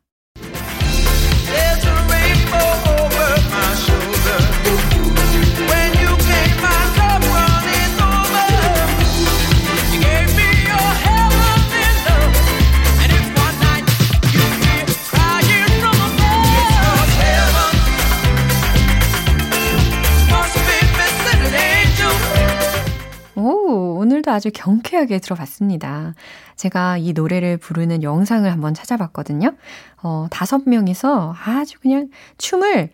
오, 24.12 24.14
오늘도 24.14 24.30
아주 24.30 24.50
경쾌하게 24.52 25.20
들어봤습니다. 25.20 26.14
제가 26.56 26.98
이 26.98 27.14
노래를 27.14 27.56
부르는 27.56 28.02
영상을 28.02 28.50
한번 28.50 28.74
찾아봤거든요. 28.74 29.54
어, 30.02 30.26
다섯 30.30 30.68
명이서 30.68 31.34
아주 31.46 31.80
그냥 31.80 32.08
춤을 32.36 32.90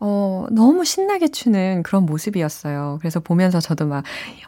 어, 0.00 0.46
너무 0.50 0.84
신나게 0.84 1.28
추는 1.28 1.82
그런 1.82 2.06
모습이었어요. 2.06 2.96
그래서 3.00 3.20
보면서 3.20 3.60
저도 3.60 3.86
막, 3.86 4.02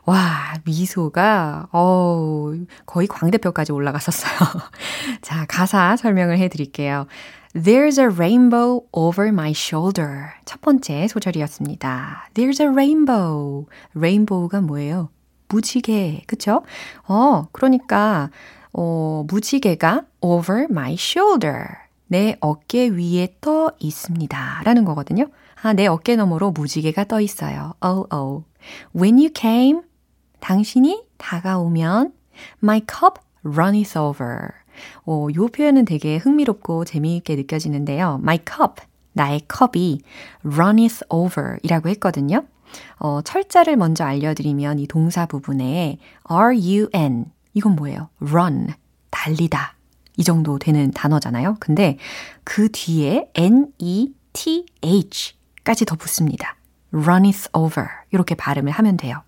와, 0.07 0.55
미소가, 0.65 1.69
어 1.73 2.53
거의 2.87 3.07
광대뼈까지 3.07 3.73
올라갔었어요. 3.73 4.33
자, 5.21 5.45
가사 5.47 5.97
설명을 5.97 6.39
해 6.39 6.49
드릴게요. 6.49 7.07
There's 7.55 8.01
a 8.01 8.07
rainbow 8.07 8.81
over 8.93 9.29
my 9.29 9.51
shoulder. 9.51 10.31
첫 10.45 10.61
번째 10.61 11.07
소절이었습니다. 11.07 12.31
There's 12.35 12.61
a 12.61 12.67
rainbow. 12.67 13.67
레인보우가 13.95 14.63
뭐예요? 14.63 15.11
무지개, 15.55 16.23
그쵸? 16.27 16.63
어, 17.07 17.47
그러니까, 17.53 18.31
어, 18.73 19.25
무지개가 19.29 20.05
over 20.21 20.67
my 20.69 20.95
shoulder. 20.95 21.67
내 22.09 22.37
어깨 22.41 22.89
위에 22.89 23.37
떠 23.41 23.73
있습니다. 23.79 24.63
라는 24.65 24.85
거거든요. 24.85 25.29
아, 25.63 25.73
내 25.73 25.87
어깨 25.87 26.17
너머로 26.17 26.51
무지개가 26.51 27.05
떠 27.05 27.21
있어요. 27.21 27.75
Oh, 27.83 28.07
oh. 28.13 28.45
When 28.95 29.19
you 29.19 29.31
came, 29.35 29.83
당신이 30.41 31.05
다가오면, 31.19 32.13
my 32.63 32.81
cup 32.81 33.21
runneth 33.45 33.97
over. 33.97 34.49
오, 35.07 35.31
요 35.35 35.47
표현은 35.47 35.85
되게 35.85 36.17
흥미롭고 36.17 36.85
재미있게 36.85 37.37
느껴지는데요. 37.37 38.19
My 38.23 38.39
cup, 38.39 38.83
나의 39.13 39.43
컵이 39.47 40.01
runneth 40.45 41.05
over 41.09 41.59
이라고 41.63 41.89
했거든요. 41.91 42.45
어, 42.99 43.21
철자를 43.23 43.77
먼저 43.77 44.05
알려드리면 44.05 44.79
이 44.79 44.87
동사 44.87 45.27
부분에 45.27 45.99
run 46.25 47.27
이건 47.55 47.77
뭐예요? 47.77 48.09
run 48.21 48.69
달리다 49.11 49.75
이 50.17 50.25
정도 50.25 50.59
되는 50.59 50.91
단어잖아요. 50.91 51.57
근데 51.61 51.99
그 52.45 52.71
뒤에 52.71 53.31
n-e-t-h 53.35 55.35
까지 55.65 55.85
더 55.85 55.97
붙습니다. 55.97 56.57
runneth 56.93 57.49
over 57.53 57.89
이렇게 58.13 58.35
발음을 58.35 58.71
하면 58.73 58.97
돼요. 58.97 59.23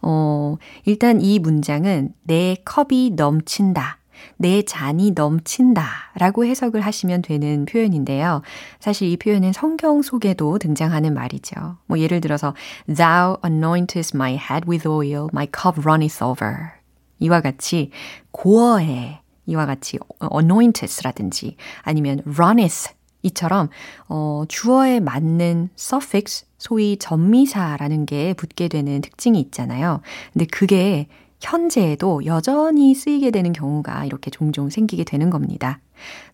어, 0.00 0.56
일단 0.84 1.20
이 1.20 1.38
문장은 1.38 2.14
내 2.22 2.56
컵이 2.64 3.12
넘친다. 3.16 3.98
내 4.36 4.62
잔이 4.62 5.12
넘친다 5.12 5.84
라고 6.16 6.44
해석을 6.44 6.80
하시면 6.80 7.22
되는 7.22 7.64
표현인데요. 7.64 8.42
사실 8.80 9.08
이 9.08 9.16
표현은 9.16 9.52
성경 9.52 10.02
속에도 10.02 10.58
등장하는 10.58 11.14
말이죠. 11.14 11.76
뭐 11.86 11.98
예를 11.98 12.20
들어서 12.20 12.54
Thou 12.86 13.36
anointest 13.44 14.16
my 14.16 14.32
head 14.32 14.68
with 14.68 14.88
oil, 14.88 15.28
my 15.32 15.46
cup 15.46 15.80
runneth 15.80 16.22
over. 16.22 16.72
이와 17.18 17.40
같이 17.40 17.90
고어해 18.32 19.20
이와 19.46 19.66
같이 19.66 19.98
anointes라든지 20.20 21.56
아니면 21.82 22.22
runneth 22.26 22.94
이처럼 23.24 23.70
어, 24.08 24.44
주어에 24.48 25.00
맞는 25.00 25.70
suffix, 25.78 26.46
소위 26.58 26.96
전미사라는 26.98 28.06
게 28.06 28.34
붙게 28.34 28.68
되는 28.68 29.00
특징이 29.00 29.40
있잖아요. 29.40 30.00
근데 30.32 30.46
그게 30.46 31.08
현재에도 31.44 32.24
여전히 32.24 32.94
쓰이게 32.94 33.30
되는 33.30 33.52
경우가 33.52 34.06
이렇게 34.06 34.30
종종 34.30 34.70
생기게 34.70 35.04
되는 35.04 35.30
겁니다. 35.30 35.80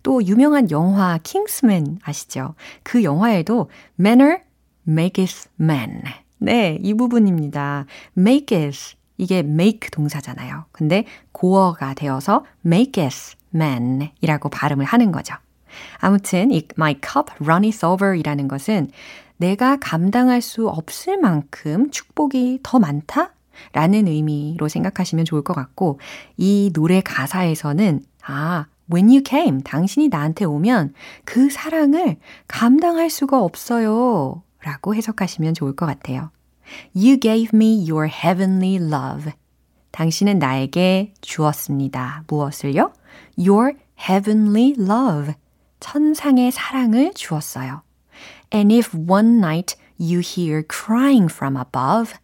또 0.02 0.24
유명한 0.24 0.70
영화 0.70 1.18
킹스맨 1.22 1.98
아시죠? 2.02 2.54
그 2.82 3.02
영화에도 3.02 3.68
manner 3.98 4.38
maketh 4.88 5.48
man. 5.60 6.02
네, 6.38 6.78
이 6.80 6.94
부분입니다. 6.94 7.86
maketh 8.16 8.96
이게 9.18 9.40
make 9.40 9.90
동사잖아요. 9.90 10.64
근데 10.72 11.04
고어가 11.32 11.94
되어서 11.94 12.44
maketh 12.64 13.36
man 13.54 14.10
이라고 14.20 14.48
발음을 14.48 14.84
하는 14.84 15.12
거죠. 15.12 15.34
아무튼 15.98 16.50
이 16.50 16.66
my 16.76 16.94
cup 16.94 17.32
runneth 17.42 17.84
over 17.84 18.16
이라는 18.16 18.48
것은 18.48 18.90
내가 19.36 19.76
감당할 19.76 20.40
수 20.40 20.68
없을 20.68 21.18
만큼 21.18 21.90
축복이 21.90 22.60
더 22.62 22.78
많다? 22.78 23.32
라는 23.72 24.06
의미로 24.06 24.68
생각하시면 24.68 25.24
좋을 25.24 25.42
것 25.42 25.54
같고, 25.54 25.98
이 26.36 26.70
노래 26.74 27.00
가사에서는, 27.00 28.02
아, 28.26 28.66
when 28.92 29.08
you 29.08 29.22
came, 29.26 29.62
당신이 29.62 30.08
나한테 30.08 30.44
오면 30.44 30.94
그 31.24 31.50
사랑을 31.50 32.16
감당할 32.48 33.10
수가 33.10 33.42
없어요. 33.42 34.42
라고 34.62 34.94
해석하시면 34.94 35.54
좋을 35.54 35.74
것 35.74 35.86
같아요. 35.86 36.30
You 36.94 37.18
gave 37.18 37.50
me 37.54 37.88
your 37.88 38.08
heavenly 38.08 38.76
love. 38.76 39.32
당신은 39.92 40.38
나에게 40.38 41.14
주었습니다. 41.20 42.24
무엇을요? 42.28 42.92
Your 43.38 43.76
heavenly 43.98 44.74
love. 44.78 45.34
천상의 45.80 46.52
사랑을 46.52 47.12
주었어요. 47.14 47.82
And 48.52 48.74
if 48.74 48.94
one 48.94 49.38
night 49.38 49.76
you 49.98 50.20
hear 50.20 50.62
crying 50.68 51.32
from 51.32 51.56
above, 51.56 52.14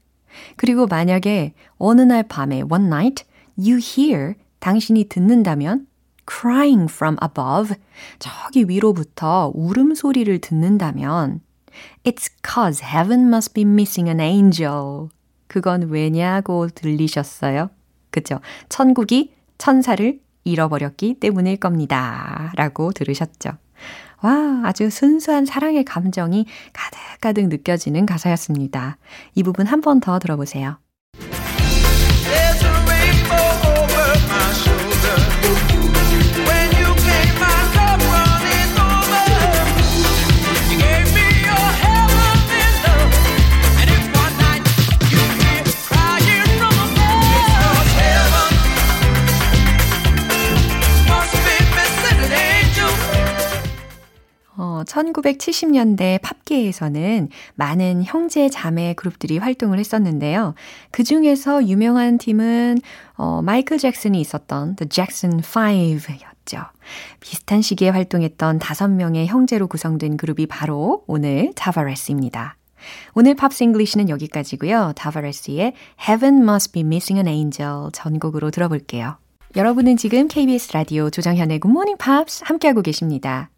그리고 0.57 0.87
만약에 0.87 1.55
어느 1.79 2.01
날 2.03 2.23
밤에 2.23 2.63
one 2.63 2.87
night 2.87 3.25
you 3.59 3.79
hear 3.79 4.35
당신이 4.61 5.05
듣는다면 5.09 5.87
crying 6.29 6.93
from 6.93 7.17
above 7.23 7.77
저기 8.19 8.65
위로부터 8.69 9.53
울음소리를 9.55 10.39
듣는다면 10.41 11.41
It's 12.05 12.31
cause 12.43 12.83
heaven 12.85 13.27
must 13.27 13.53
be 13.53 13.63
missing 13.63 14.09
an 14.09 14.21
angel. 14.21 15.09
그건 15.47 15.91
왜냐고 15.91 16.69
들리셨어요? 16.69 17.71
그죠? 18.11 18.41
천국이 18.69 19.35
천사를 19.59 20.21
잃어버렸기 20.45 21.21
때문일 21.21 21.59
겁니다. 21.59 22.53
라고 22.57 22.93
들으셨죠? 22.93 23.59
와, 24.23 24.63
아주 24.65 24.91
순수한 24.91 25.45
사랑의 25.45 25.85
감정이 25.85 26.47
가득가득 26.73 27.49
느껴지는 27.49 28.07
가사였습니다. 28.07 28.99
이 29.35 29.43
부분 29.43 29.67
한 29.67 29.81
번 29.81 30.01
더 30.01 30.19
들어보세요. 30.19 30.79
어, 54.77 54.85
1970년대 54.85 56.21
팝계에서는 56.21 57.31
많은 57.55 58.03
형제 58.05 58.49
자매 58.51 58.93
그룹들이 58.95 59.39
활동을 59.39 59.79
했었는데요. 59.79 60.55
그 60.91 61.03
중에서 61.03 61.67
유명한 61.67 62.19
팀은 62.19 62.79
어, 63.15 63.41
마이클 63.43 63.79
잭슨이 63.79 64.21
있었던 64.21 64.77
The 64.77 64.89
Jackson 64.89 65.41
5였죠. 65.41 66.69
비슷한 67.21 67.63
시기에 67.63 67.89
활동했던 67.89 68.59
다섯 68.59 68.89
명의 68.89 69.27
형제로 69.27 69.67
구성된 69.67 70.19
그룹이 70.19 70.47
바로 70.47 71.03
오늘 71.07 71.53
타바레스입니다. 71.55 72.57
오늘 73.15 73.35
Pops 73.35 73.65
English는 73.65 74.11
여기까지고요. 74.11 74.93
타바레스의 74.95 75.73
Heaven 76.07 76.43
Must 76.43 76.73
Be 76.73 76.83
Missing 76.83 77.27
an 77.27 77.35
Angel 77.35 77.91
전곡으로 77.93 78.51
들어볼게요. 78.51 79.17
여러분은 79.57 79.97
지금 79.97 80.29
KBS 80.29 80.73
라디오 80.75 81.09
조정현의 81.09 81.61
Good 81.61 81.73
Morning 81.73 81.99
Pops 81.99 82.45
함께하고 82.45 82.83
계십니다. 82.83 83.51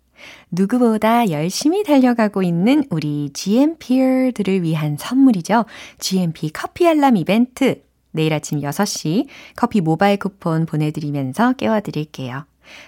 누구보다 0.50 1.30
열심히 1.30 1.84
달려가고 1.84 2.42
있는 2.42 2.84
우리 2.90 3.30
GMP들을 3.32 4.62
위한 4.62 4.96
선물이죠. 4.98 5.64
GMP 5.98 6.50
커피 6.50 6.86
알람 6.86 7.16
이벤트. 7.16 7.82
내일 8.10 8.32
아침 8.32 8.60
6시 8.60 9.26
커피 9.54 9.80
모바일 9.80 10.18
쿠폰 10.18 10.66
보내드리면서 10.66 11.52
깨워드릴게요. 11.54 12.44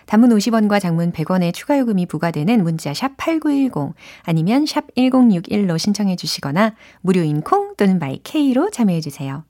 단문 0.06 0.30
50원과 0.30 0.80
장문 0.80 1.12
100원의 1.12 1.54
추가 1.54 1.78
요금이 1.78 2.06
부과되는 2.06 2.62
문자 2.62 2.92
샵 2.92 3.16
8910 3.16 3.94
아니면 4.24 4.66
샵 4.66 4.94
1061로 4.94 5.78
신청해 5.78 6.16
주시거나 6.16 6.74
무료인 7.00 7.40
콩 7.40 7.74
또는 7.76 7.98
마이케이로 7.98 8.70
참여해 8.70 9.00
주세요. 9.00 9.44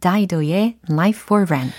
다이도의 0.00 0.78
Life 0.90 1.22
for 1.24 1.46
Rent 1.48 1.74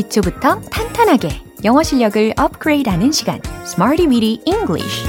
기초부터 0.00 0.60
탄탄하게 0.70 1.28
영어 1.64 1.82
실력을 1.82 2.32
업그레이드하는 2.38 3.12
시간 3.12 3.38
Smarty 3.64 4.08
Weedy 4.08 4.40
English 4.46 5.06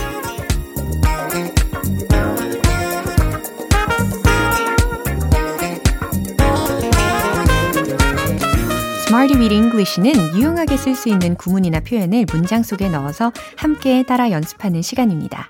Smarty 9.07 9.39
Weedy 9.39 9.57
English는 9.57 10.37
유용하게 10.37 10.75
쓸 10.75 10.95
수 10.95 11.07
있는 11.07 11.35
구문이나 11.35 11.79
표현을 11.79 12.25
문장 12.33 12.63
속에 12.63 12.89
넣어서 12.89 13.31
함께 13.55 14.03
따라 14.03 14.29
연습하는 14.31 14.81
시간입니다. 14.81 15.47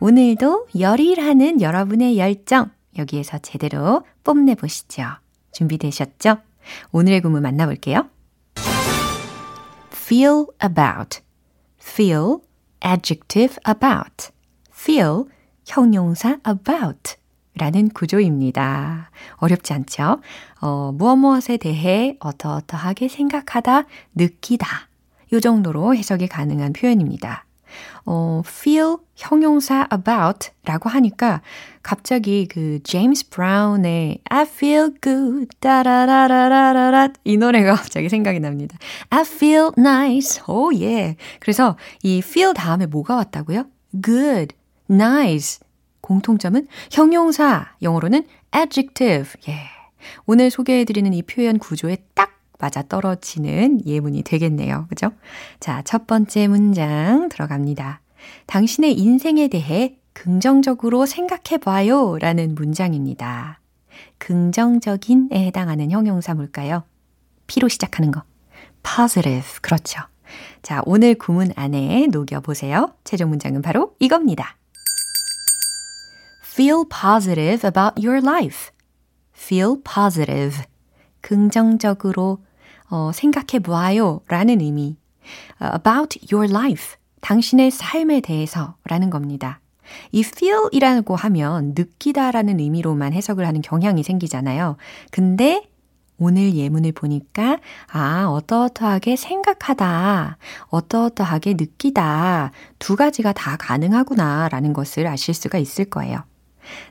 오늘도 0.00 0.66
열일하는 0.76 1.60
여러분의 1.60 2.18
열정 2.18 2.70
여기에서 2.98 3.38
제대로 3.38 4.04
뽐내 4.24 4.56
보시죠. 4.56 5.04
준비되셨죠? 5.52 6.38
오늘의 6.90 7.20
구문 7.20 7.42
만나볼게요. 7.42 8.08
Feel 10.02 10.46
about. 10.62 11.20
feel 11.80 12.38
adjective 12.84 13.56
about. 13.66 14.30
feel 14.70 15.24
형용사 15.64 16.38
about 16.46 17.16
라는 17.54 17.88
구조입니다. 17.90 19.10
어렵지 19.36 19.72
않죠? 19.74 20.20
어, 20.60 20.92
무엇 20.92 21.16
무엇에 21.16 21.56
대해 21.56 22.16
어떠어떠하게 22.18 23.08
생각하다, 23.08 23.84
느끼다. 24.14 24.88
요 25.32 25.40
정도로 25.40 25.94
해석이 25.94 26.28
가능한 26.28 26.72
표현입니다. 26.72 27.44
어, 28.04 28.42
feel 28.44 28.96
형용사 29.16 29.88
about 29.92 30.50
라고 30.64 30.88
하니까 30.88 31.42
갑자기 31.82 32.46
그 32.48 32.80
제임스 32.84 33.30
브라운의 33.30 34.20
I 34.28 34.42
feel 34.42 34.90
good 35.00 35.48
따라라라라라 35.60 37.08
이 37.24 37.36
노래가 37.36 37.74
갑자기 37.76 38.08
생각이 38.08 38.40
납니다. 38.40 38.76
I 39.10 39.22
feel 39.22 39.70
nice. 39.78 40.42
오 40.46 40.66
oh, 40.66 40.82
예. 40.82 40.86
Yeah. 40.86 41.16
그래서 41.40 41.76
이 42.02 42.18
feel 42.18 42.54
다음에 42.54 42.86
뭐가 42.86 43.16
왔다고요? 43.16 43.66
good, 44.02 44.54
nice. 44.90 45.60
공통점은 46.00 46.66
형용사, 46.90 47.74
영어로는 47.82 48.24
adjective. 48.54 49.32
예. 49.48 49.60
오늘 50.26 50.50
소개해드리는 50.50 51.12
이 51.14 51.22
표현 51.22 51.58
구조에 51.58 51.98
딱 52.14 52.31
맞아 52.62 52.80
떨어지는 52.82 53.84
예문이 53.84 54.22
되겠네요. 54.22 54.86
그죠? 54.88 55.10
자, 55.58 55.82
첫 55.82 56.06
번째 56.06 56.46
문장 56.46 57.28
들어갑니다. 57.28 58.00
당신의 58.46 58.96
인생에 58.96 59.48
대해 59.48 59.96
긍정적으로 60.12 61.04
생각해 61.04 61.58
봐요. 61.60 62.16
라는 62.18 62.54
문장입니다. 62.54 63.58
긍정적인에 64.18 65.44
해당하는 65.46 65.90
형용사 65.90 66.34
뭘까요? 66.34 66.84
P로 67.48 67.66
시작하는 67.66 68.12
거. 68.12 68.22
positive. 68.84 69.58
그렇죠. 69.60 70.00
자, 70.62 70.82
오늘 70.86 71.16
구문 71.16 71.50
안에 71.56 72.06
녹여보세요. 72.12 72.94
최종 73.02 73.30
문장은 73.30 73.62
바로 73.62 73.96
이겁니다. 73.98 74.56
Feel 76.44 76.84
positive 76.88 77.68
about 77.68 78.06
your 78.06 78.24
life. 78.24 78.70
Feel 79.34 79.82
positive. 79.82 80.62
긍정적으로 81.20 82.38
어, 82.92 83.10
생각해 83.12 83.60
보아요 83.62 84.20
라는 84.28 84.60
의미. 84.60 84.96
about 85.62 86.18
your 86.30 86.52
life. 86.52 86.96
당신의 87.22 87.70
삶에 87.70 88.20
대해서 88.20 88.76
라는 88.84 89.08
겁니다. 89.08 89.60
이 90.10 90.20
feel이라고 90.20 91.16
하면 91.16 91.72
느끼다 91.74 92.30
라는 92.30 92.60
의미로만 92.60 93.14
해석을 93.14 93.46
하는 93.46 93.62
경향이 93.62 94.02
생기잖아요. 94.02 94.76
근데 95.10 95.66
오늘 96.18 96.54
예문을 96.54 96.92
보니까, 96.92 97.58
아, 97.90 98.26
어떠어떠하게 98.26 99.16
생각하다, 99.16 100.36
어떠어떠하게 100.68 101.54
느끼다, 101.54 102.52
두 102.78 102.94
가지가 102.94 103.32
다 103.32 103.56
가능하구나, 103.56 104.48
라는 104.50 104.72
것을 104.72 105.06
아실 105.06 105.34
수가 105.34 105.58
있을 105.58 105.86
거예요. 105.86 106.22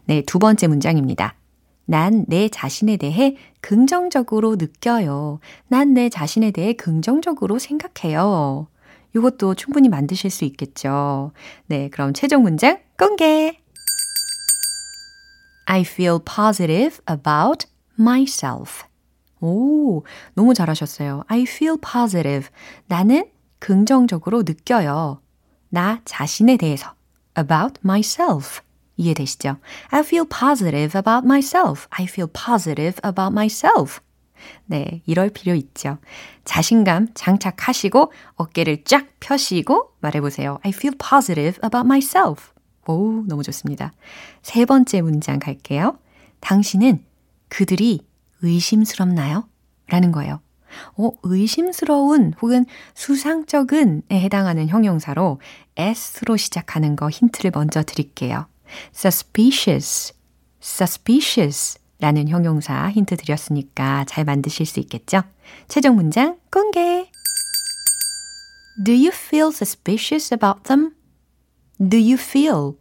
네, 0.06 0.22
두 0.26 0.40
번째 0.40 0.68
문장입니다. 0.68 1.36
난 1.86 2.26
내 2.28 2.48
자신에 2.50 2.98
대해 2.98 3.36
긍정적으로 3.62 4.56
느껴요. 4.56 5.40
난 5.68 5.94
내 5.94 6.10
자신에 6.10 6.52
대해 6.52 6.74
긍정적으로 6.74 7.60
생각해요. 7.60 8.68
이것도 9.16 9.56
충분히 9.56 9.90
만드실 9.90 10.30
수 10.30 10.46
있겠죠. 10.46 11.32
네, 11.68 11.90
그럼 11.90 12.14
최종 12.14 12.44
문장 12.44 12.80
공개! 12.98 13.58
I 15.66 15.82
feel 15.82 16.20
positive 16.24 17.00
about 17.10 17.68
myself. 18.00 18.84
오, 19.42 20.04
너무 20.34 20.54
잘하셨어요. 20.54 21.24
I 21.28 21.42
feel 21.44 21.78
positive. 21.82 22.50
나는 22.88 23.26
긍정적으로 23.60 24.44
느껴요. 24.44 25.22
나 25.70 26.02
자신에 26.06 26.58
대해서. 26.58 26.94
about 27.38 27.80
myself. 27.84 28.62
이해되시죠? 28.98 29.58
I 29.90 30.02
feel 30.02 30.28
positive 30.28 30.98
about 30.98 31.26
myself. 31.26 31.88
I 31.92 32.06
feel 32.06 32.30
positive 32.32 33.00
about 33.04 33.32
myself. 33.32 34.00
네, 34.66 35.02
이럴 35.06 35.30
필요 35.30 35.54
있죠. 35.56 35.98
자신감 36.46 37.10
장착하시고 37.14 38.12
어깨를 38.36 38.84
쫙 38.84 39.08
펴시고 39.20 39.94
말해보세요. 40.00 40.60
I 40.64 40.72
feel 40.72 40.98
positive 40.98 41.60
about 41.64 41.86
myself. 41.86 42.52
오, 42.88 43.24
너무 43.28 43.44
좋습니다. 43.44 43.94
세 44.42 44.66
번째 44.66 45.02
문장 45.02 45.40
갈게요. 45.40 45.98
당신은 46.40 47.06
그들이 47.50 48.06
의심스럽나요? 48.42 49.48
라는 49.88 50.12
거예요. 50.12 50.42
어, 50.98 51.12
의심스러운 51.24 52.34
혹은 52.42 52.66
수상적은에 52.96 54.02
해당하는 54.12 54.68
형용사로 54.68 55.40
s로 55.76 56.38
시작하는 56.38 56.96
거 56.96 57.10
힌트를 57.10 57.52
먼저 57.54 57.84
드릴게요. 57.84 58.48
Suspicious, 58.94 60.14
suspicious 60.62 61.80
라는 62.00 62.28
형용사 62.28 62.90
힌트 62.90 63.18
드렸으니까 63.18 64.06
잘 64.06 64.26
만드실 64.26 64.66
수 64.66 64.80
있겠죠? 64.80 65.22
최종 65.68 65.96
문장 65.96 66.40
공개! 66.52 67.10
Do 68.84 68.94
you 68.94 69.10
feel 69.10 69.50
suspicious 69.50 70.34
about 70.34 70.64
them? 70.64 70.96
Do 71.80 71.98
you 72.00 72.14
feel? 72.14 72.74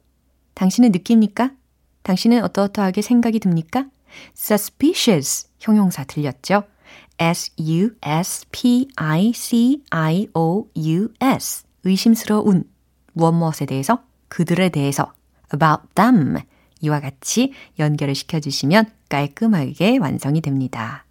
당신은 0.54 0.92
느낍니까? 0.92 1.52
당신은 2.02 2.42
어떠어떠하게 2.44 3.02
생각이 3.02 3.40
듭니까? 3.40 3.86
suspicious 4.34 5.48
형용사 5.60 6.04
들렸죠? 6.04 6.64
S-U-S-P-I-C-I-O-U-S 7.18 7.94
의심스러운 11.84 12.64
무엇 13.12 13.32
무엇에 13.32 13.66
대해서 13.66 14.02
그들에 14.28 14.70
대해서 14.70 15.12
about 15.52 15.88
them 15.94 16.38
이와 16.80 17.00
같이 17.00 17.52
연결을 17.78 18.14
시켜주시면 18.14 18.86
깔끔하게 19.08 19.98
완성이 19.98 20.40
됩니다. 20.40 21.04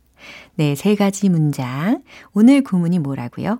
네, 0.56 0.76
세 0.76 0.96
가지 0.96 1.30
문장. 1.30 2.04
오늘 2.34 2.64
구문이 2.64 3.00
뭐라고요? 3.00 3.60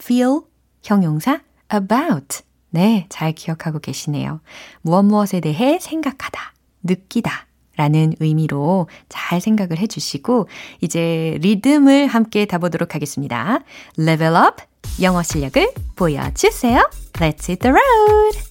feel 0.00 0.40
형용사 0.82 1.40
about 1.72 2.42
네, 2.70 3.06
잘 3.08 3.32
기억하고 3.32 3.80
계시네요. 3.80 4.40
무엇 4.82 5.02
무엇에 5.02 5.40
대해 5.40 5.78
생각하다, 5.80 6.54
느끼다 6.84 7.46
라는 7.76 8.14
의미로 8.20 8.88
잘 9.08 9.40
생각을 9.40 9.78
해 9.78 9.86
주시고, 9.86 10.48
이제 10.80 11.38
리듬을 11.40 12.06
함께 12.06 12.44
다보도록 12.44 12.94
하겠습니다. 12.94 13.60
Level 13.98 14.34
up! 14.36 14.62
영어 15.00 15.22
실력을 15.22 15.72
보여주세요. 15.96 16.88
Let's 17.14 17.48
hit 17.48 17.58
the 17.58 17.72
road! 17.72 18.49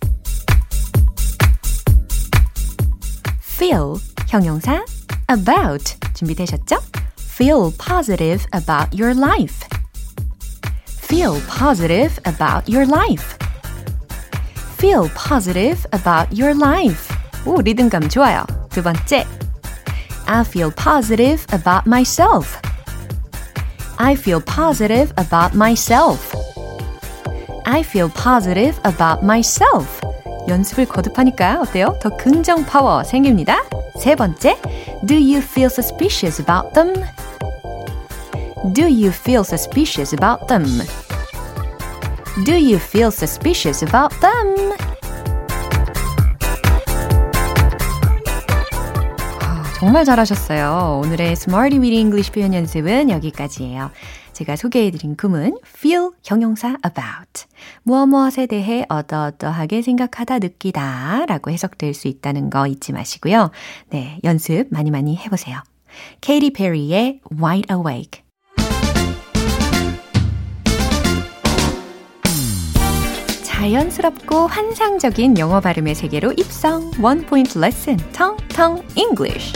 feel 3.59 3.97
형용사 4.29 4.85
about 5.29 5.97
준비되셨죠? 6.15 6.79
Feel 7.19 7.73
positive 7.79 8.47
about 8.53 8.97
your 8.97 9.15
life. 9.15 9.67
Feel 10.87 11.41
positive 11.47 12.17
about 12.25 12.71
your 12.71 12.87
life. 12.87 13.37
Feel 14.79 15.09
positive 15.15 15.85
about 15.93 16.31
your 16.37 16.55
life. 16.55 17.09
오, 17.47 17.61
리듬감 17.61 18.09
좋아요. 18.09 18.45
두 18.71 18.83
번째. 18.83 19.27
I 20.27 20.43
feel 20.43 20.71
positive 20.75 21.45
about 21.53 21.87
myself. 21.87 22.59
I 23.99 24.15
feel 24.15 24.41
positive 24.45 25.13
about 25.17 25.55
myself. 25.55 26.35
I 27.67 27.83
feel 27.83 28.11
positive 28.11 28.79
about 28.85 29.23
myself. 29.23 30.01
연습을 30.50 30.86
거듭하니까 30.86 31.62
어때요? 31.62 31.98
더 32.02 32.10
긍정 32.18 32.66
파워 32.66 33.04
생깁니다. 33.04 33.64
세 34.00 34.16
번째, 34.16 34.58
Do 35.08 35.16
you 35.16 35.38
feel 35.38 35.68
suspicious 35.68 36.42
about 36.42 36.74
them? 36.74 36.94
Do 38.74 38.84
you 38.84 39.10
feel 39.10 39.42
suspicious 39.42 40.14
about 40.14 40.48
them? 40.48 40.66
Do 42.46 42.54
you 42.54 42.76
feel 42.76 43.08
suspicious 43.08 43.84
about 43.84 44.16
them? 44.20 44.74
정말 49.80 50.04
잘하셨어요. 50.04 51.02
오늘의 51.06 51.32
Smarty 51.34 51.80
Weedy 51.80 52.00
English 52.00 52.34
표현 52.34 52.54
연습은 52.54 53.10
여기까지예요. 53.10 53.92
제가 54.40 54.56
소개해드린 54.56 55.18
구문 55.18 55.58
feel 55.66 56.12
형용사 56.24 56.78
about 56.86 57.44
무엇 57.84 58.06
무엇에 58.06 58.46
대해 58.46 58.86
어떠어떠하게 58.88 59.82
생각하다 59.82 60.40
느끼다 60.40 61.26
라고 61.28 61.52
해석될 61.52 61.94
수 61.94 62.08
있다는 62.08 62.50
거 62.50 62.66
잊지 62.66 62.94
마시고요. 62.94 63.52
네, 63.90 64.18
연습 64.24 64.68
많이 64.70 64.92
많이 64.92 65.18
해보세요. 65.18 65.62
케이티 66.22 66.54
페리의 66.54 67.20
Wide 67.38 67.76
Awake 67.76 68.24
자연스럽고 73.44 74.48
환상적인 74.48 75.38
영어 75.38 75.60
발음의 75.60 75.96
세계로 75.96 76.32
입성 76.38 76.90
원 77.02 77.26
포인트 77.26 77.60
레슨 77.60 77.98
텅텅 78.14 78.82
English 78.96 79.52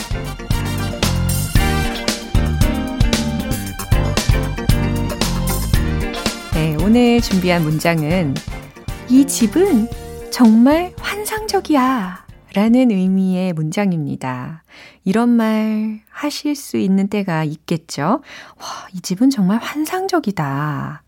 오늘 6.93 7.21
준비한 7.21 7.63
문장은 7.63 8.35
이 9.09 9.25
집은 9.25 9.89
정말 10.31 10.93
환상적이야 10.99 12.27
라는 12.53 12.91
의미의 12.91 13.53
문장입니다. 13.53 14.63
이런 15.03 15.29
말 15.29 16.03
하실 16.07 16.55
수 16.55 16.77
있는 16.77 17.07
때가 17.07 17.45
있겠죠? 17.45 18.03
와, 18.03 18.87
이 18.93 19.01
집은 19.01 19.31
정말 19.31 19.57
환상적이다. 19.57 21.01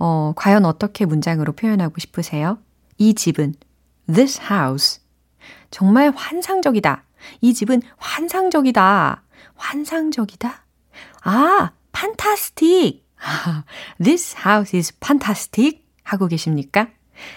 어, 0.00 0.32
과연 0.34 0.64
어떻게 0.64 1.04
문장으로 1.04 1.52
표현하고 1.52 2.00
싶으세요? 2.00 2.58
이 2.96 3.14
집은 3.14 3.54
this 4.12 4.40
house 4.42 5.00
정말 5.70 6.12
환상적이다. 6.16 7.04
이 7.42 7.54
집은 7.54 7.82
환상적이다. 7.96 9.22
환상적이다? 9.54 10.64
아, 11.22 11.70
fantastic. 11.96 13.07
This 14.02 14.36
house 14.46 14.76
is 14.76 14.92
fantastic. 15.02 15.82
하고 16.04 16.26
계십니까? 16.26 16.88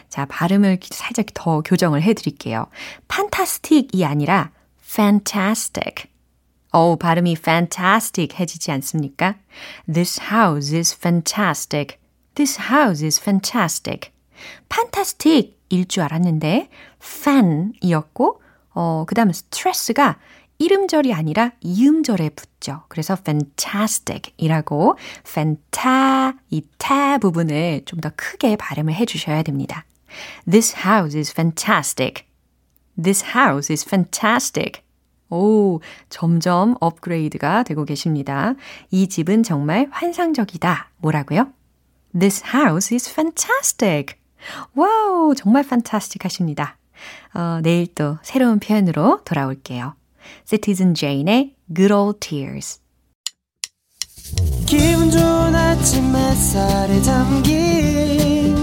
자, 0.10 0.26
발음을 0.26 0.80
살짝 0.92 1.26
더 1.34 1.62
교정을 1.62 2.02
해 2.04 2.14
드릴게요. 2.14 2.68
fantastic이 3.12 4.06
아니라 4.06 4.52
fantastic. 4.84 6.10
어 6.72 6.96
발음이 6.96 7.34
fantastic 7.38 8.40
해지지 8.40 8.72
않습니까? 8.72 9.36
This 9.92 10.22
house 10.22 10.74
is 10.76 10.96
fantastic. 10.96 11.98
This 12.36 12.60
house 12.72 13.04
is 13.04 13.20
fantastic. 13.20 14.12
fantastic 14.72 15.58
일 15.70 15.86
줄 15.86 16.04
알았는데 16.04 16.70
fan이었고 17.02 18.42
어 18.74 19.06
그다음 19.08 19.30
stress가 19.30 20.18
일음절이 20.62 21.12
아니라 21.12 21.54
이음절에 21.62 22.30
붙죠. 22.30 22.84
그래서 22.88 23.16
fantastic이라고 23.20 24.96
fanta 25.28 26.34
이 26.52 26.74
ta 26.74 27.18
부분을 27.18 27.82
좀 27.86 28.00
더 28.00 28.12
크게 28.16 28.58
발음을 28.58 28.94
해 28.94 29.06
주셔야 29.06 29.42
됩니다. 29.42 29.86
This 30.50 30.76
house 30.78 31.18
is 31.18 31.32
fantastic. 31.32 32.26
This 33.02 33.26
house 33.26 33.74
is 33.74 33.84
fantastic. 33.88 34.84
오, 35.32 35.80
점점 36.10 36.76
업그레이드가 36.80 37.64
되고 37.64 37.84
계십니다. 37.86 38.54
이 38.92 39.08
집은 39.08 39.42
정말 39.44 39.88
환상적이다. 39.90 40.92
뭐라고요? 40.98 41.52
This 42.20 42.44
house 42.54 42.94
is 42.94 43.10
fantastic. 43.10 44.16
와우, 44.76 45.34
정말 45.36 45.64
fantastic 45.64 46.20
하십니다. 46.24 46.78
어, 47.34 47.62
내일 47.64 47.88
또 47.96 48.18
새로운 48.22 48.60
표현으로 48.60 49.22
돌아올게요. 49.26 49.96
Citizen 50.46 50.94
Jane의 50.96 51.56
Good 51.74 51.94
Old 51.94 52.20
Tears. 52.20 52.80
기분 54.66 55.12
좋은 55.12 55.54
아침 55.56 56.16
햇살에 56.16 57.02
담긴 57.02 58.56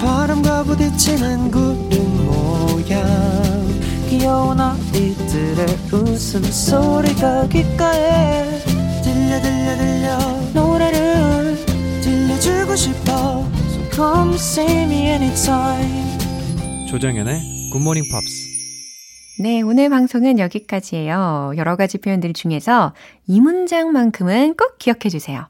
바람과 0.00 0.64
부딪히는 0.64 1.50
구름 1.50 2.26
모양. 2.26 3.06
귀여운 4.08 4.60
아이들의 4.60 5.66
웃음소리가 5.92 7.48
귓가에 7.48 8.60
들려 9.02 9.40
들려 9.40 9.76
들려. 9.76 10.18
노래를 10.54 11.64
들려주고 12.02 12.76
싶어. 12.76 13.44
So 13.68 13.90
come 13.92 14.34
see 14.34 14.82
me 14.82 15.06
anytime. 15.08 16.18
조정현의 16.88 17.70
굿모닝 17.72 18.04
팝스 18.10 18.45
네, 19.38 19.60
오늘 19.60 19.90
방송은 19.90 20.38
여기까지예요. 20.38 21.52
여러 21.56 21.76
가지 21.76 21.98
표현들 21.98 22.32
중에서 22.32 22.94
이 23.26 23.40
문장만큼은 23.40 24.56
꼭 24.56 24.78
기억해 24.78 25.08
주세요. 25.10 25.48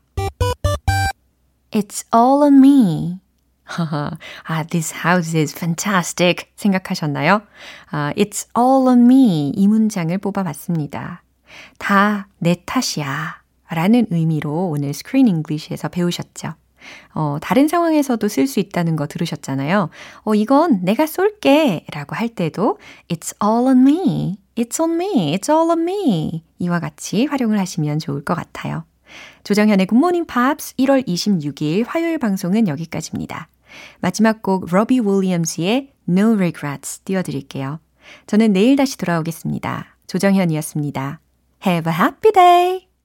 It's 1.70 2.04
all 2.14 2.42
on 2.42 2.54
me. 2.58 3.20
아, 4.44 4.62
this 4.64 4.94
house 4.94 5.38
is 5.38 5.54
fantastic. 5.54 6.48
생각하셨나요? 6.56 7.42
아, 7.90 8.12
it's 8.16 8.48
all 8.58 8.88
on 8.88 9.04
me. 9.04 9.50
이 9.54 9.68
문장을 9.68 10.16
뽑아봤습니다. 10.18 11.22
다 11.78 12.26
내 12.38 12.56
탓이야. 12.66 13.40
라는 13.68 14.06
의미로 14.10 14.68
오늘 14.68 14.94
Screen 14.94 15.26
English에서 15.28 15.88
배우셨죠. 15.88 16.54
어, 17.14 17.38
다른 17.40 17.68
상황에서도 17.68 18.26
쓸 18.28 18.46
수 18.46 18.60
있다는 18.60 18.96
거 18.96 19.06
들으셨잖아요. 19.06 19.90
어, 20.24 20.34
이건 20.34 20.84
내가 20.84 21.06
쏠게 21.06 21.86
라고 21.92 22.16
할 22.16 22.28
때도 22.28 22.78
It's 23.08 23.34
all 23.42 23.66
on 23.66 23.78
me. 23.86 24.38
It's 24.56 24.80
on 24.80 24.94
me. 24.94 25.36
It's 25.36 25.50
all 25.50 25.70
on 25.70 25.88
me. 25.88 26.44
이와 26.58 26.80
같이 26.80 27.26
활용을 27.26 27.58
하시면 27.58 27.98
좋을 27.98 28.24
것 28.24 28.34
같아요. 28.34 28.84
조정현의 29.44 29.86
굿모닝 29.86 30.26
팝스 30.26 30.74
1월 30.76 31.06
26일 31.06 31.84
화요일 31.86 32.18
방송은 32.18 32.68
여기까지입니다. 32.68 33.48
마지막 34.00 34.42
곡 34.42 34.66
로비 34.70 35.00
윌리엄스의 35.00 35.92
No 36.08 36.34
Regrets 36.34 37.00
띄워드릴게요. 37.00 37.80
저는 38.26 38.52
내일 38.52 38.76
다시 38.76 38.96
돌아오겠습니다. 38.98 39.96
조정현이었습니다. 40.06 41.20
Have 41.66 41.92
a 41.92 41.98
happy 41.98 42.32
day! 42.32 42.85